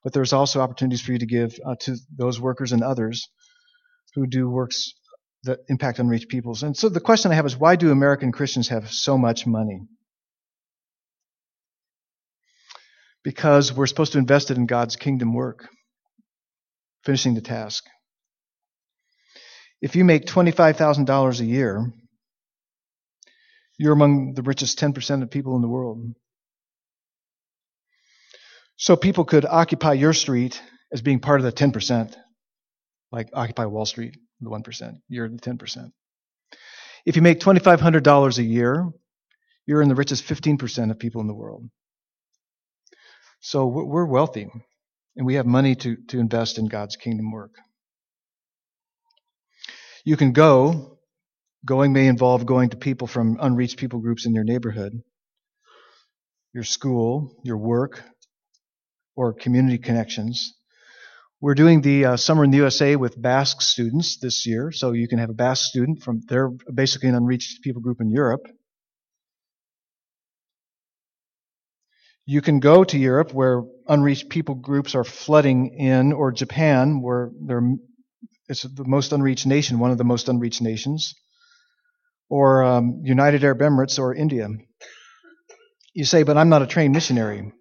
but 0.04 0.12
there's 0.12 0.32
also 0.32 0.60
opportunities 0.60 1.00
for 1.00 1.12
you 1.12 1.18
to 1.18 1.26
give 1.26 1.58
uh, 1.66 1.74
to 1.80 1.96
those 2.16 2.38
workers 2.38 2.72
and 2.72 2.82
others 2.84 3.26
who 4.14 4.26
do 4.26 4.48
works 4.48 4.92
that 5.44 5.60
impact 5.68 5.98
unreached 5.98 6.28
peoples. 6.28 6.62
And 6.62 6.76
so 6.76 6.88
the 6.88 7.00
question 7.00 7.32
I 7.32 7.34
have 7.34 7.46
is, 7.46 7.56
why 7.56 7.76
do 7.76 7.90
American 7.90 8.32
Christians 8.32 8.68
have 8.68 8.90
so 8.90 9.18
much 9.18 9.46
money? 9.46 9.82
Because 13.22 13.72
we're 13.72 13.86
supposed 13.86 14.12
to 14.12 14.18
invest 14.18 14.50
it 14.50 14.58
in 14.58 14.66
God's 14.66 14.96
kingdom 14.96 15.32
work 15.34 15.68
finishing 17.04 17.34
the 17.34 17.40
task. 17.40 17.84
If 19.84 19.96
you 19.96 20.04
make 20.06 20.24
$25,000 20.24 21.40
a 21.40 21.44
year, 21.44 21.92
you're 23.76 23.92
among 23.92 24.32
the 24.32 24.40
richest 24.40 24.78
10% 24.78 25.22
of 25.22 25.30
people 25.30 25.56
in 25.56 25.60
the 25.60 25.68
world. 25.68 26.14
So 28.76 28.96
people 28.96 29.26
could 29.26 29.44
occupy 29.44 29.92
your 29.92 30.14
street 30.14 30.58
as 30.90 31.02
being 31.02 31.20
part 31.20 31.38
of 31.38 31.44
the 31.44 31.52
10%, 31.52 32.16
like 33.12 33.28
Occupy 33.34 33.66
Wall 33.66 33.84
Street, 33.84 34.16
the 34.40 34.48
1%. 34.48 34.94
You're 35.10 35.28
the 35.28 35.36
10%. 35.36 35.90
If 37.04 37.16
you 37.16 37.20
make 37.20 37.40
$2,500 37.40 38.38
a 38.38 38.42
year, 38.42 38.88
you're 39.66 39.82
in 39.82 39.90
the 39.90 39.94
richest 39.94 40.24
15% 40.24 40.92
of 40.92 40.98
people 40.98 41.20
in 41.20 41.26
the 41.26 41.34
world. 41.34 41.68
So 43.40 43.66
we're 43.66 44.06
wealthy 44.06 44.48
and 45.14 45.26
we 45.26 45.34
have 45.34 45.44
money 45.44 45.74
to, 45.74 45.98
to 46.08 46.20
invest 46.20 46.56
in 46.56 46.68
God's 46.68 46.96
kingdom 46.96 47.30
work. 47.30 47.50
You 50.04 50.16
can 50.16 50.32
go. 50.32 50.98
Going 51.64 51.94
may 51.94 52.08
involve 52.08 52.44
going 52.44 52.70
to 52.70 52.76
people 52.76 53.06
from 53.06 53.38
unreached 53.40 53.78
people 53.78 54.00
groups 54.00 54.26
in 54.26 54.34
your 54.34 54.44
neighborhood, 54.44 55.02
your 56.52 56.62
school, 56.62 57.40
your 57.42 57.56
work, 57.56 58.02
or 59.16 59.32
community 59.32 59.78
connections. 59.78 60.54
We're 61.40 61.54
doing 61.54 61.80
the 61.80 62.04
uh, 62.04 62.16
Summer 62.18 62.44
in 62.44 62.50
the 62.50 62.58
USA 62.58 62.96
with 62.96 63.20
Basque 63.20 63.62
students 63.62 64.18
this 64.18 64.46
year, 64.46 64.72
so 64.72 64.92
you 64.92 65.08
can 65.08 65.18
have 65.18 65.30
a 65.30 65.34
Basque 65.34 65.64
student 65.64 66.02
from, 66.02 66.20
they're 66.28 66.50
basically 66.50 67.08
an 67.08 67.14
unreached 67.14 67.62
people 67.62 67.80
group 67.80 68.02
in 68.02 68.10
Europe. 68.10 68.46
You 72.26 72.42
can 72.42 72.60
go 72.60 72.84
to 72.84 72.98
Europe 72.98 73.32
where 73.32 73.62
unreached 73.88 74.28
people 74.28 74.54
groups 74.54 74.94
are 74.94 75.04
flooding 75.04 75.78
in, 75.78 76.12
or 76.12 76.30
Japan 76.30 77.00
where 77.00 77.30
it's 78.48 78.62
the 78.62 78.84
most 78.84 79.12
unreached 79.12 79.46
nation, 79.46 79.78
one 79.78 79.90
of 79.90 79.98
the 79.98 80.04
most 80.04 80.28
unreached 80.28 80.62
nations, 80.62 81.14
or 82.28 82.64
um, 82.64 83.00
United 83.04 83.44
Arab 83.44 83.60
Emirates 83.60 83.98
or 83.98 84.14
India. 84.14 84.48
You 85.94 86.04
say, 86.04 86.22
but 86.22 86.36
I'm 86.36 86.48
not 86.48 86.62
a 86.62 86.66
trained 86.66 86.92
missionary. 86.92 87.52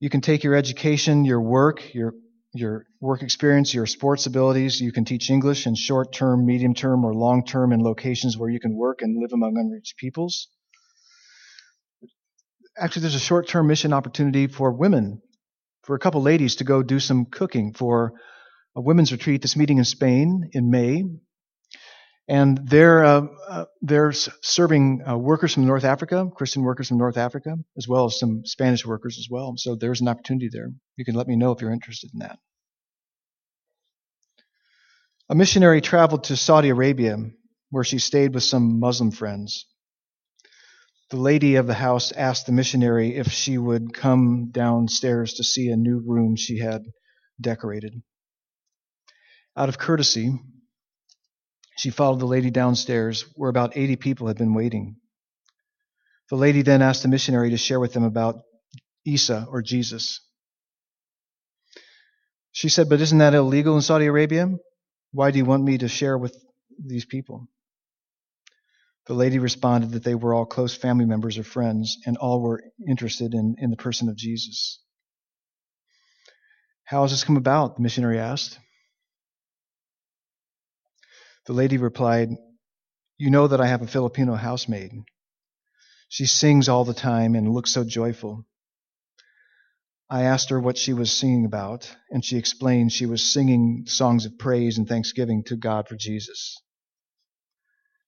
You 0.00 0.10
can 0.10 0.20
take 0.20 0.44
your 0.44 0.54
education, 0.54 1.24
your 1.24 1.40
work, 1.40 1.94
your 1.94 2.14
your 2.56 2.86
work 3.00 3.22
experience, 3.22 3.74
your 3.74 3.86
sports 3.86 4.26
abilities. 4.26 4.80
You 4.80 4.92
can 4.92 5.04
teach 5.04 5.28
English 5.28 5.66
in 5.66 5.74
short 5.74 6.12
term, 6.12 6.46
medium 6.46 6.74
term, 6.74 7.04
or 7.04 7.12
long 7.12 7.44
term 7.44 7.72
in 7.72 7.80
locations 7.82 8.38
where 8.38 8.48
you 8.48 8.60
can 8.60 8.76
work 8.76 9.02
and 9.02 9.20
live 9.20 9.32
among 9.32 9.56
unreached 9.56 9.96
peoples 9.96 10.48
actually, 12.78 13.02
there's 13.02 13.14
a 13.14 13.20
short 13.20 13.48
term 13.48 13.66
mission 13.66 13.92
opportunity 13.92 14.46
for 14.46 14.72
women, 14.72 15.20
for 15.82 15.94
a 15.94 15.98
couple 15.98 16.22
ladies 16.22 16.56
to 16.56 16.64
go 16.64 16.82
do 16.82 16.98
some 16.98 17.26
cooking 17.26 17.72
for 17.72 18.12
a 18.76 18.80
women's 18.80 19.12
retreat 19.12 19.42
that's 19.42 19.56
meeting 19.56 19.78
in 19.78 19.84
Spain 19.84 20.50
in 20.52 20.70
May. 20.70 21.04
And 22.26 22.58
they're, 22.66 23.04
uh, 23.04 23.26
uh, 23.48 23.64
they're 23.82 24.12
serving 24.12 25.02
uh, 25.06 25.18
workers 25.18 25.54
from 25.54 25.66
North 25.66 25.84
Africa, 25.84 26.30
Christian 26.34 26.62
workers 26.62 26.88
from 26.88 26.98
North 26.98 27.18
Africa, 27.18 27.56
as 27.76 27.86
well 27.86 28.06
as 28.06 28.18
some 28.18 28.46
Spanish 28.46 28.86
workers 28.86 29.18
as 29.18 29.28
well. 29.30 29.54
So 29.56 29.74
there's 29.74 30.00
an 30.00 30.08
opportunity 30.08 30.48
there. 30.50 30.70
You 30.96 31.04
can 31.04 31.14
let 31.14 31.28
me 31.28 31.36
know 31.36 31.52
if 31.52 31.60
you're 31.60 31.70
interested 31.70 32.10
in 32.14 32.20
that. 32.20 32.38
A 35.28 35.34
missionary 35.34 35.80
traveled 35.80 36.24
to 36.24 36.36
Saudi 36.36 36.70
Arabia 36.70 37.18
where 37.70 37.84
she 37.84 37.98
stayed 37.98 38.32
with 38.32 38.42
some 38.42 38.80
Muslim 38.80 39.10
friends 39.10 39.66
the 41.14 41.20
lady 41.20 41.54
of 41.54 41.68
the 41.68 41.74
house 41.74 42.10
asked 42.12 42.46
the 42.46 42.52
missionary 42.52 43.14
if 43.14 43.30
she 43.30 43.58
would 43.58 43.94
come 43.94 44.48
downstairs 44.50 45.34
to 45.34 45.44
see 45.44 45.68
a 45.68 45.76
new 45.76 46.02
room 46.04 46.34
she 46.34 46.58
had 46.58 46.82
decorated. 47.40 48.02
Out 49.56 49.68
of 49.68 49.78
courtesy, 49.78 50.40
she 51.76 51.90
followed 51.90 52.20
the 52.20 52.26
lady 52.26 52.50
downstairs 52.50 53.22
where 53.34 53.50
about 53.50 53.76
80 53.76 53.96
people 53.96 54.26
had 54.26 54.36
been 54.36 54.54
waiting. 54.54 54.96
The 56.30 56.36
lady 56.36 56.62
then 56.62 56.82
asked 56.82 57.02
the 57.02 57.08
missionary 57.08 57.50
to 57.50 57.56
share 57.56 57.78
with 57.78 57.92
them 57.92 58.04
about 58.04 58.40
Isa 59.04 59.46
or 59.48 59.62
Jesus. 59.62 60.20
She 62.52 62.68
said, 62.68 62.88
But 62.88 63.00
isn't 63.00 63.18
that 63.18 63.34
illegal 63.34 63.76
in 63.76 63.82
Saudi 63.82 64.06
Arabia? 64.06 64.48
Why 65.12 65.30
do 65.30 65.38
you 65.38 65.44
want 65.44 65.64
me 65.64 65.78
to 65.78 65.88
share 65.88 66.16
with 66.16 66.36
these 66.78 67.04
people? 67.04 67.48
The 69.06 69.14
lady 69.14 69.38
responded 69.38 69.92
that 69.92 70.04
they 70.04 70.14
were 70.14 70.32
all 70.32 70.46
close 70.46 70.74
family 70.74 71.04
members 71.04 71.36
or 71.36 71.44
friends, 71.44 71.98
and 72.06 72.16
all 72.16 72.40
were 72.40 72.62
interested 72.88 73.34
in, 73.34 73.56
in 73.58 73.70
the 73.70 73.76
person 73.76 74.08
of 74.08 74.16
Jesus. 74.16 74.80
How 76.84 77.02
has 77.02 77.10
this 77.10 77.24
come 77.24 77.36
about? 77.36 77.76
The 77.76 77.82
missionary 77.82 78.18
asked. 78.18 78.58
The 81.46 81.52
lady 81.52 81.76
replied, 81.76 82.30
You 83.18 83.30
know 83.30 83.46
that 83.48 83.60
I 83.60 83.66
have 83.66 83.82
a 83.82 83.86
Filipino 83.86 84.34
housemaid. 84.34 84.92
She 86.08 86.26
sings 86.26 86.68
all 86.68 86.84
the 86.84 86.94
time 86.94 87.34
and 87.34 87.52
looks 87.52 87.70
so 87.70 87.84
joyful. 87.84 88.46
I 90.08 90.22
asked 90.22 90.50
her 90.50 90.60
what 90.60 90.78
she 90.78 90.92
was 90.92 91.12
singing 91.12 91.44
about, 91.44 91.94
and 92.10 92.24
she 92.24 92.36
explained 92.36 92.92
she 92.92 93.06
was 93.06 93.22
singing 93.22 93.84
songs 93.86 94.26
of 94.26 94.38
praise 94.38 94.78
and 94.78 94.88
thanksgiving 94.88 95.44
to 95.44 95.56
God 95.56 95.88
for 95.88 95.96
Jesus. 95.96 96.56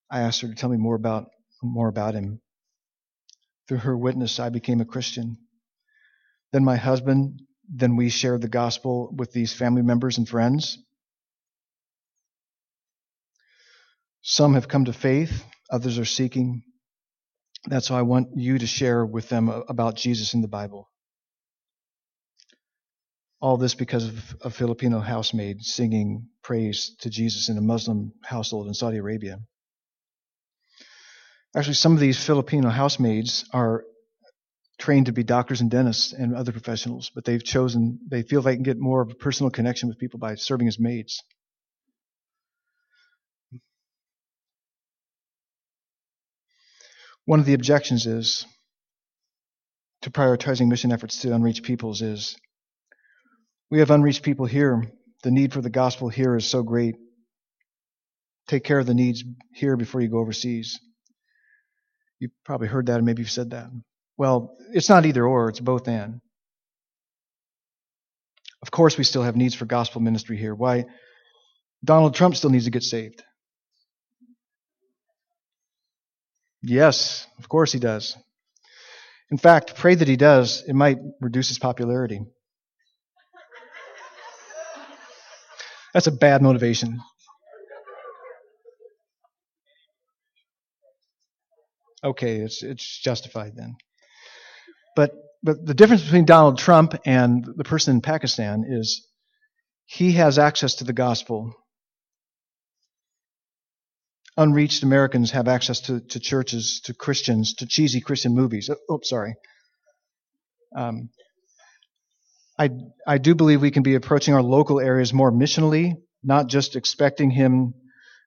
I 0.09 0.21
asked 0.21 0.41
her 0.41 0.47
to 0.47 0.55
tell 0.55 0.69
me 0.69 0.77
more 0.77 0.95
about 0.95 1.29
more 1.61 1.89
about 1.89 2.13
him. 2.13 2.39
Through 3.67 3.79
her 3.79 3.97
witness, 3.97 4.39
I 4.39 4.49
became 4.49 4.79
a 4.79 4.85
Christian. 4.85 5.37
Then 6.53 6.63
my 6.63 6.77
husband, 6.77 7.41
then 7.67 7.95
we 7.95 8.09
shared 8.09 8.41
the 8.41 8.47
gospel 8.47 9.13
with 9.17 9.31
these 9.33 9.53
family 9.53 9.81
members 9.81 10.17
and 10.17 10.29
friends. 10.29 10.77
Some 14.29 14.55
have 14.55 14.67
come 14.67 14.83
to 14.83 14.93
faith, 14.93 15.45
others 15.71 15.97
are 15.97 16.03
seeking. 16.03 16.63
That's 17.65 17.89
why 17.89 17.99
I 17.99 18.01
want 18.01 18.35
you 18.35 18.57
to 18.57 18.67
share 18.67 19.05
with 19.05 19.29
them 19.29 19.47
about 19.47 19.95
Jesus 19.95 20.33
in 20.33 20.41
the 20.41 20.49
Bible. 20.49 20.89
All 23.39 23.55
this 23.55 23.73
because 23.73 24.03
of 24.03 24.35
a 24.41 24.49
Filipino 24.49 24.99
housemaid 24.99 25.61
singing 25.61 26.27
praise 26.43 26.93
to 26.99 27.09
Jesus 27.09 27.47
in 27.47 27.57
a 27.57 27.61
Muslim 27.61 28.11
household 28.21 28.67
in 28.67 28.73
Saudi 28.73 28.97
Arabia. 28.97 29.39
Actually, 31.55 31.75
some 31.75 31.93
of 31.93 32.01
these 32.01 32.21
Filipino 32.21 32.67
housemaids 32.67 33.45
are 33.53 33.85
trained 34.77 35.05
to 35.05 35.13
be 35.13 35.23
doctors 35.23 35.61
and 35.61 35.71
dentists 35.71 36.11
and 36.11 36.35
other 36.35 36.51
professionals, 36.51 37.09
but 37.15 37.23
they've 37.23 37.45
chosen, 37.45 37.97
they 38.11 38.23
feel 38.23 38.41
they 38.41 38.55
can 38.55 38.63
get 38.63 38.77
more 38.77 39.01
of 39.01 39.09
a 39.09 39.15
personal 39.15 39.49
connection 39.51 39.87
with 39.87 39.97
people 39.97 40.19
by 40.19 40.35
serving 40.35 40.67
as 40.67 40.77
maids. 40.77 41.23
One 47.27 47.41
of 47.41 47.45
the 47.45 47.55
objections 47.55 48.05
is 48.05 48.45
to 50.03 50.09
prioritizing 50.09 50.69
mission 50.69 50.93
efforts 50.93 51.19
to 51.19 51.35
unreached 51.35 51.63
peoples 51.63 52.01
is 52.01 52.37
we 53.69 53.79
have 53.79 53.91
unreached 53.91 54.23
people 54.23 54.45
here. 54.45 54.89
The 55.23 55.31
need 55.31 55.51
for 55.51 55.59
the 55.59 55.69
gospel 55.69 56.07
here 56.07 56.37
is 56.37 56.49
so 56.49 56.63
great. 56.63 56.95
Take 58.47 58.63
care 58.63 58.79
of 58.79 58.85
the 58.85 58.93
needs 58.93 59.25
here 59.53 59.75
before 59.75 59.99
you 59.99 60.07
go 60.07 60.19
overseas. 60.19 60.79
You 62.19 62.29
probably 62.45 62.69
heard 62.69 62.85
that, 62.85 62.95
and 62.95 63.05
maybe 63.05 63.23
you've 63.23 63.29
said 63.29 63.49
that. 63.49 63.71
Well, 64.17 64.55
it's 64.71 64.87
not 64.87 65.05
either 65.05 65.27
or, 65.27 65.49
it's 65.49 65.59
both 65.59 65.89
and. 65.89 66.21
Of 68.61 68.71
course, 68.71 68.97
we 68.97 69.03
still 69.03 69.23
have 69.23 69.35
needs 69.35 69.53
for 69.53 69.65
gospel 69.65 69.99
ministry 69.99 70.37
here. 70.37 70.55
Why? 70.55 70.85
Donald 71.83 72.15
Trump 72.15 72.37
still 72.37 72.51
needs 72.51 72.65
to 72.65 72.71
get 72.71 72.83
saved. 72.83 73.21
Yes, 76.61 77.27
of 77.39 77.49
course 77.49 77.71
he 77.71 77.79
does. 77.79 78.17
In 79.29 79.37
fact, 79.37 79.75
pray 79.75 79.95
that 79.95 80.07
he 80.07 80.15
does. 80.15 80.63
It 80.67 80.73
might 80.73 80.97
reduce 81.19 81.49
his 81.49 81.59
popularity. 81.59 82.21
That's 85.93 86.07
a 86.07 86.11
bad 86.11 86.41
motivation. 86.41 87.01
Okay, 92.03 92.37
it's 92.37 92.63
it's 92.63 92.99
justified 92.99 93.53
then. 93.55 93.75
But 94.95 95.11
but 95.43 95.65
the 95.65 95.73
difference 95.73 96.03
between 96.03 96.25
Donald 96.25 96.57
Trump 96.57 96.95
and 97.05 97.45
the 97.55 97.63
person 97.63 97.95
in 97.95 98.01
Pakistan 98.01 98.65
is 98.67 99.07
he 99.85 100.13
has 100.13 100.37
access 100.37 100.75
to 100.75 100.83
the 100.83 100.93
gospel. 100.93 101.53
Unreached 104.37 104.83
Americans 104.83 105.31
have 105.31 105.47
access 105.47 105.79
to, 105.81 105.99
to 105.99 106.19
churches, 106.19 106.81
to 106.85 106.93
Christians, 106.93 107.55
to 107.55 107.65
cheesy 107.65 108.01
Christian 108.01 108.35
movies. 108.35 108.69
Oh, 108.69 108.77
oh 108.89 108.99
sorry. 109.03 109.35
Um, 110.75 111.09
I, 112.59 112.69
I 113.05 113.17
do 113.17 113.35
believe 113.35 113.61
we 113.61 113.71
can 113.71 113.83
be 113.83 113.95
approaching 113.95 114.33
our 114.33 114.43
local 114.43 114.79
areas 114.79 115.13
more 115.13 115.31
missionally, 115.31 115.95
not 116.23 116.47
just 116.47 116.75
expecting 116.75 117.31
him, 117.31 117.73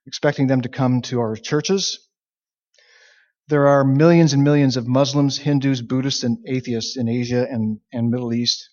expecting 0.05 0.47
them 0.47 0.61
to 0.61 0.69
come 0.69 1.01
to 1.03 1.19
our 1.19 1.35
churches. 1.35 1.99
There 3.47 3.67
are 3.67 3.83
millions 3.83 4.33
and 4.33 4.43
millions 4.43 4.77
of 4.77 4.87
Muslims, 4.87 5.37
Hindus, 5.37 5.81
Buddhists, 5.81 6.23
and 6.23 6.37
atheists 6.47 6.97
in 6.97 7.09
Asia 7.09 7.45
and, 7.49 7.79
and 7.91 8.09
Middle 8.09 8.33
East 8.33 8.69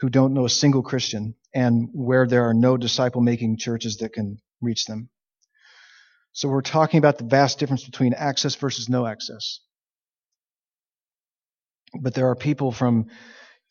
who 0.00 0.08
don't 0.08 0.34
know 0.34 0.44
a 0.44 0.50
single 0.50 0.82
Christian 0.82 1.34
and 1.54 1.88
where 1.92 2.26
there 2.26 2.48
are 2.48 2.54
no 2.54 2.76
disciple 2.76 3.20
making 3.20 3.58
churches 3.58 3.96
that 3.98 4.12
can 4.12 4.38
reach 4.60 4.84
them. 4.86 5.08
So 6.38 6.48
we're 6.48 6.60
talking 6.60 6.98
about 6.98 7.18
the 7.18 7.24
vast 7.24 7.58
difference 7.58 7.84
between 7.84 8.14
access 8.14 8.54
versus 8.54 8.88
no 8.88 9.04
access. 9.04 9.58
But 12.00 12.14
there 12.14 12.28
are 12.28 12.36
people 12.36 12.70
from 12.70 13.06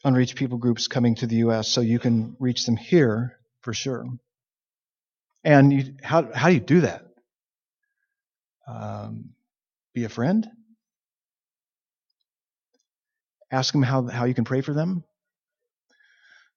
unreached 0.03 0.35
people 0.35 0.57
groups 0.57 0.89
coming 0.89 1.15
to 1.15 1.27
the 1.27 1.37
U.S., 1.37 1.69
so 1.69 1.79
you 1.79 1.97
can 1.97 2.35
reach 2.41 2.65
them 2.65 2.75
here 2.75 3.39
for 3.61 3.73
sure. 3.73 4.05
And 5.45 5.71
you, 5.71 5.93
how, 6.03 6.29
how 6.33 6.49
do 6.49 6.55
you 6.55 6.59
do 6.59 6.81
that? 6.81 7.03
Um, 8.67 9.29
be 9.93 10.03
a 10.03 10.09
friend? 10.09 10.45
Ask 13.49 13.71
them 13.71 13.81
how, 13.81 14.07
how 14.07 14.25
you 14.25 14.33
can 14.33 14.43
pray 14.43 14.59
for 14.59 14.73
them? 14.73 15.05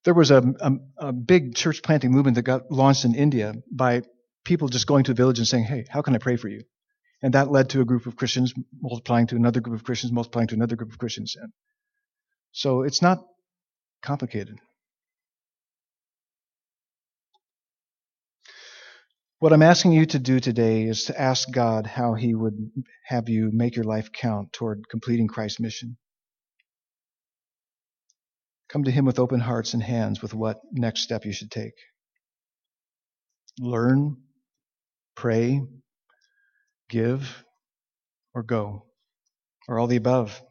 There 0.03 0.13
was 0.13 0.29
a, 0.29 0.43
a, 0.59 0.71
a 0.97 1.13
big 1.13 1.55
church 1.55 1.81
planting 1.81 2.11
movement 2.11 2.35
that 2.35 2.41
got 2.41 2.69
launched 2.69 3.05
in 3.05 3.15
India 3.15 3.53
by 3.71 4.01
people 4.43 4.67
just 4.67 4.87
going 4.87 5.03
to 5.05 5.11
a 5.11 5.15
village 5.15 5.39
and 5.39 5.47
saying, 5.47 5.65
Hey, 5.65 5.85
how 5.89 6.01
can 6.01 6.15
I 6.15 6.19
pray 6.19 6.37
for 6.37 6.47
you? 6.47 6.61
And 7.21 7.33
that 7.33 7.51
led 7.51 7.69
to 7.71 7.81
a 7.81 7.85
group 7.85 8.07
of 8.07 8.15
Christians 8.15 8.53
multiplying 8.81 9.27
to 9.27 9.35
another 9.35 9.61
group 9.61 9.79
of 9.79 9.85
Christians, 9.85 10.11
multiplying 10.11 10.47
to 10.47 10.55
another 10.55 10.75
group 10.75 10.91
of 10.91 10.97
Christians. 10.97 11.35
And 11.39 11.51
so 12.51 12.81
it's 12.81 13.01
not 13.01 13.19
complicated. 14.01 14.59
What 19.39 19.53
I'm 19.53 19.63
asking 19.63 19.93
you 19.93 20.05
to 20.07 20.19
do 20.19 20.39
today 20.39 20.83
is 20.83 21.05
to 21.05 21.19
ask 21.19 21.49
God 21.51 21.87
how 21.87 22.13
He 22.13 22.35
would 22.35 22.71
have 23.05 23.27
you 23.27 23.49
make 23.51 23.75
your 23.75 23.85
life 23.85 24.11
count 24.11 24.53
toward 24.53 24.87
completing 24.89 25.27
Christ's 25.27 25.59
mission. 25.59 25.97
Come 28.69 28.83
to 28.83 28.91
Him 28.91 29.05
with 29.05 29.19
open 29.19 29.39
hearts 29.39 29.73
and 29.73 29.81
hands 29.81 30.21
with 30.21 30.33
what 30.35 30.61
next 30.71 31.01
step 31.01 31.25
you 31.25 31.33
should 31.33 31.49
take. 31.49 31.73
Learn, 33.59 34.17
pray, 35.21 35.61
give, 36.89 37.43
or 38.33 38.41
go, 38.41 38.87
or 39.67 39.77
all 39.77 39.85
the 39.85 39.95
above. 39.97 40.41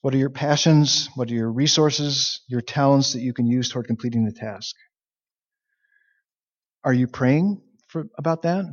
What 0.00 0.12
are 0.14 0.18
your 0.18 0.30
passions? 0.30 1.08
What 1.14 1.30
are 1.30 1.34
your 1.34 1.52
resources, 1.52 2.40
your 2.48 2.60
talents 2.60 3.12
that 3.12 3.20
you 3.20 3.32
can 3.34 3.46
use 3.46 3.68
toward 3.68 3.86
completing 3.86 4.24
the 4.24 4.32
task? 4.32 4.74
Are 6.82 6.92
you 6.92 7.06
praying 7.06 7.62
for, 7.86 8.06
about 8.18 8.42
that? 8.42 8.64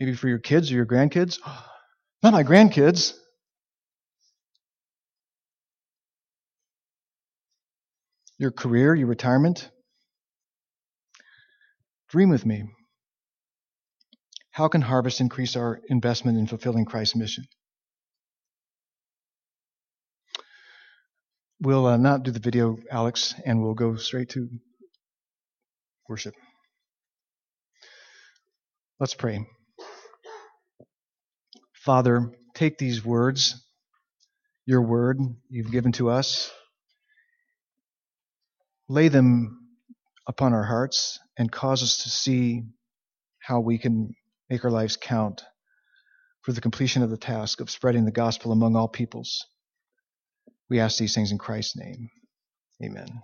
Maybe 0.00 0.14
for 0.14 0.26
your 0.26 0.40
kids 0.40 0.72
or 0.72 0.74
your 0.74 0.86
grandkids? 0.86 1.38
Not 2.24 2.32
my 2.32 2.42
grandkids. 2.42 3.14
Your 8.38 8.50
career, 8.50 8.92
your 8.96 9.06
retirement? 9.06 9.70
Dream 12.10 12.28
with 12.28 12.44
me. 12.44 12.64
How 14.50 14.66
can 14.66 14.80
Harvest 14.80 15.20
increase 15.20 15.54
our 15.54 15.80
investment 15.88 16.38
in 16.38 16.48
fulfilling 16.48 16.84
Christ's 16.84 17.14
mission? 17.14 17.44
We'll 21.60 21.86
uh, 21.86 21.96
not 21.98 22.24
do 22.24 22.32
the 22.32 22.40
video, 22.40 22.78
Alex, 22.90 23.34
and 23.46 23.62
we'll 23.62 23.74
go 23.74 23.94
straight 23.94 24.30
to 24.30 24.48
worship. 26.08 26.34
Let's 28.98 29.14
pray. 29.14 29.46
Father, 31.74 32.32
take 32.54 32.76
these 32.76 33.04
words, 33.04 33.64
your 34.66 34.82
word 34.82 35.18
you've 35.48 35.70
given 35.70 35.92
to 35.92 36.10
us, 36.10 36.50
lay 38.88 39.08
them 39.08 39.68
upon 40.26 40.52
our 40.54 40.64
hearts, 40.64 41.20
and 41.40 41.50
cause 41.50 41.82
us 41.82 42.02
to 42.02 42.10
see 42.10 42.64
how 43.38 43.60
we 43.60 43.78
can 43.78 44.14
make 44.50 44.62
our 44.62 44.70
lives 44.70 44.98
count 44.98 45.42
for 46.42 46.52
the 46.52 46.60
completion 46.60 47.02
of 47.02 47.08
the 47.08 47.16
task 47.16 47.62
of 47.62 47.70
spreading 47.70 48.04
the 48.04 48.12
gospel 48.12 48.52
among 48.52 48.76
all 48.76 48.88
peoples. 48.88 49.46
We 50.68 50.80
ask 50.80 50.98
these 50.98 51.14
things 51.14 51.32
in 51.32 51.38
Christ's 51.38 51.78
name. 51.78 52.10
Amen. 52.84 53.22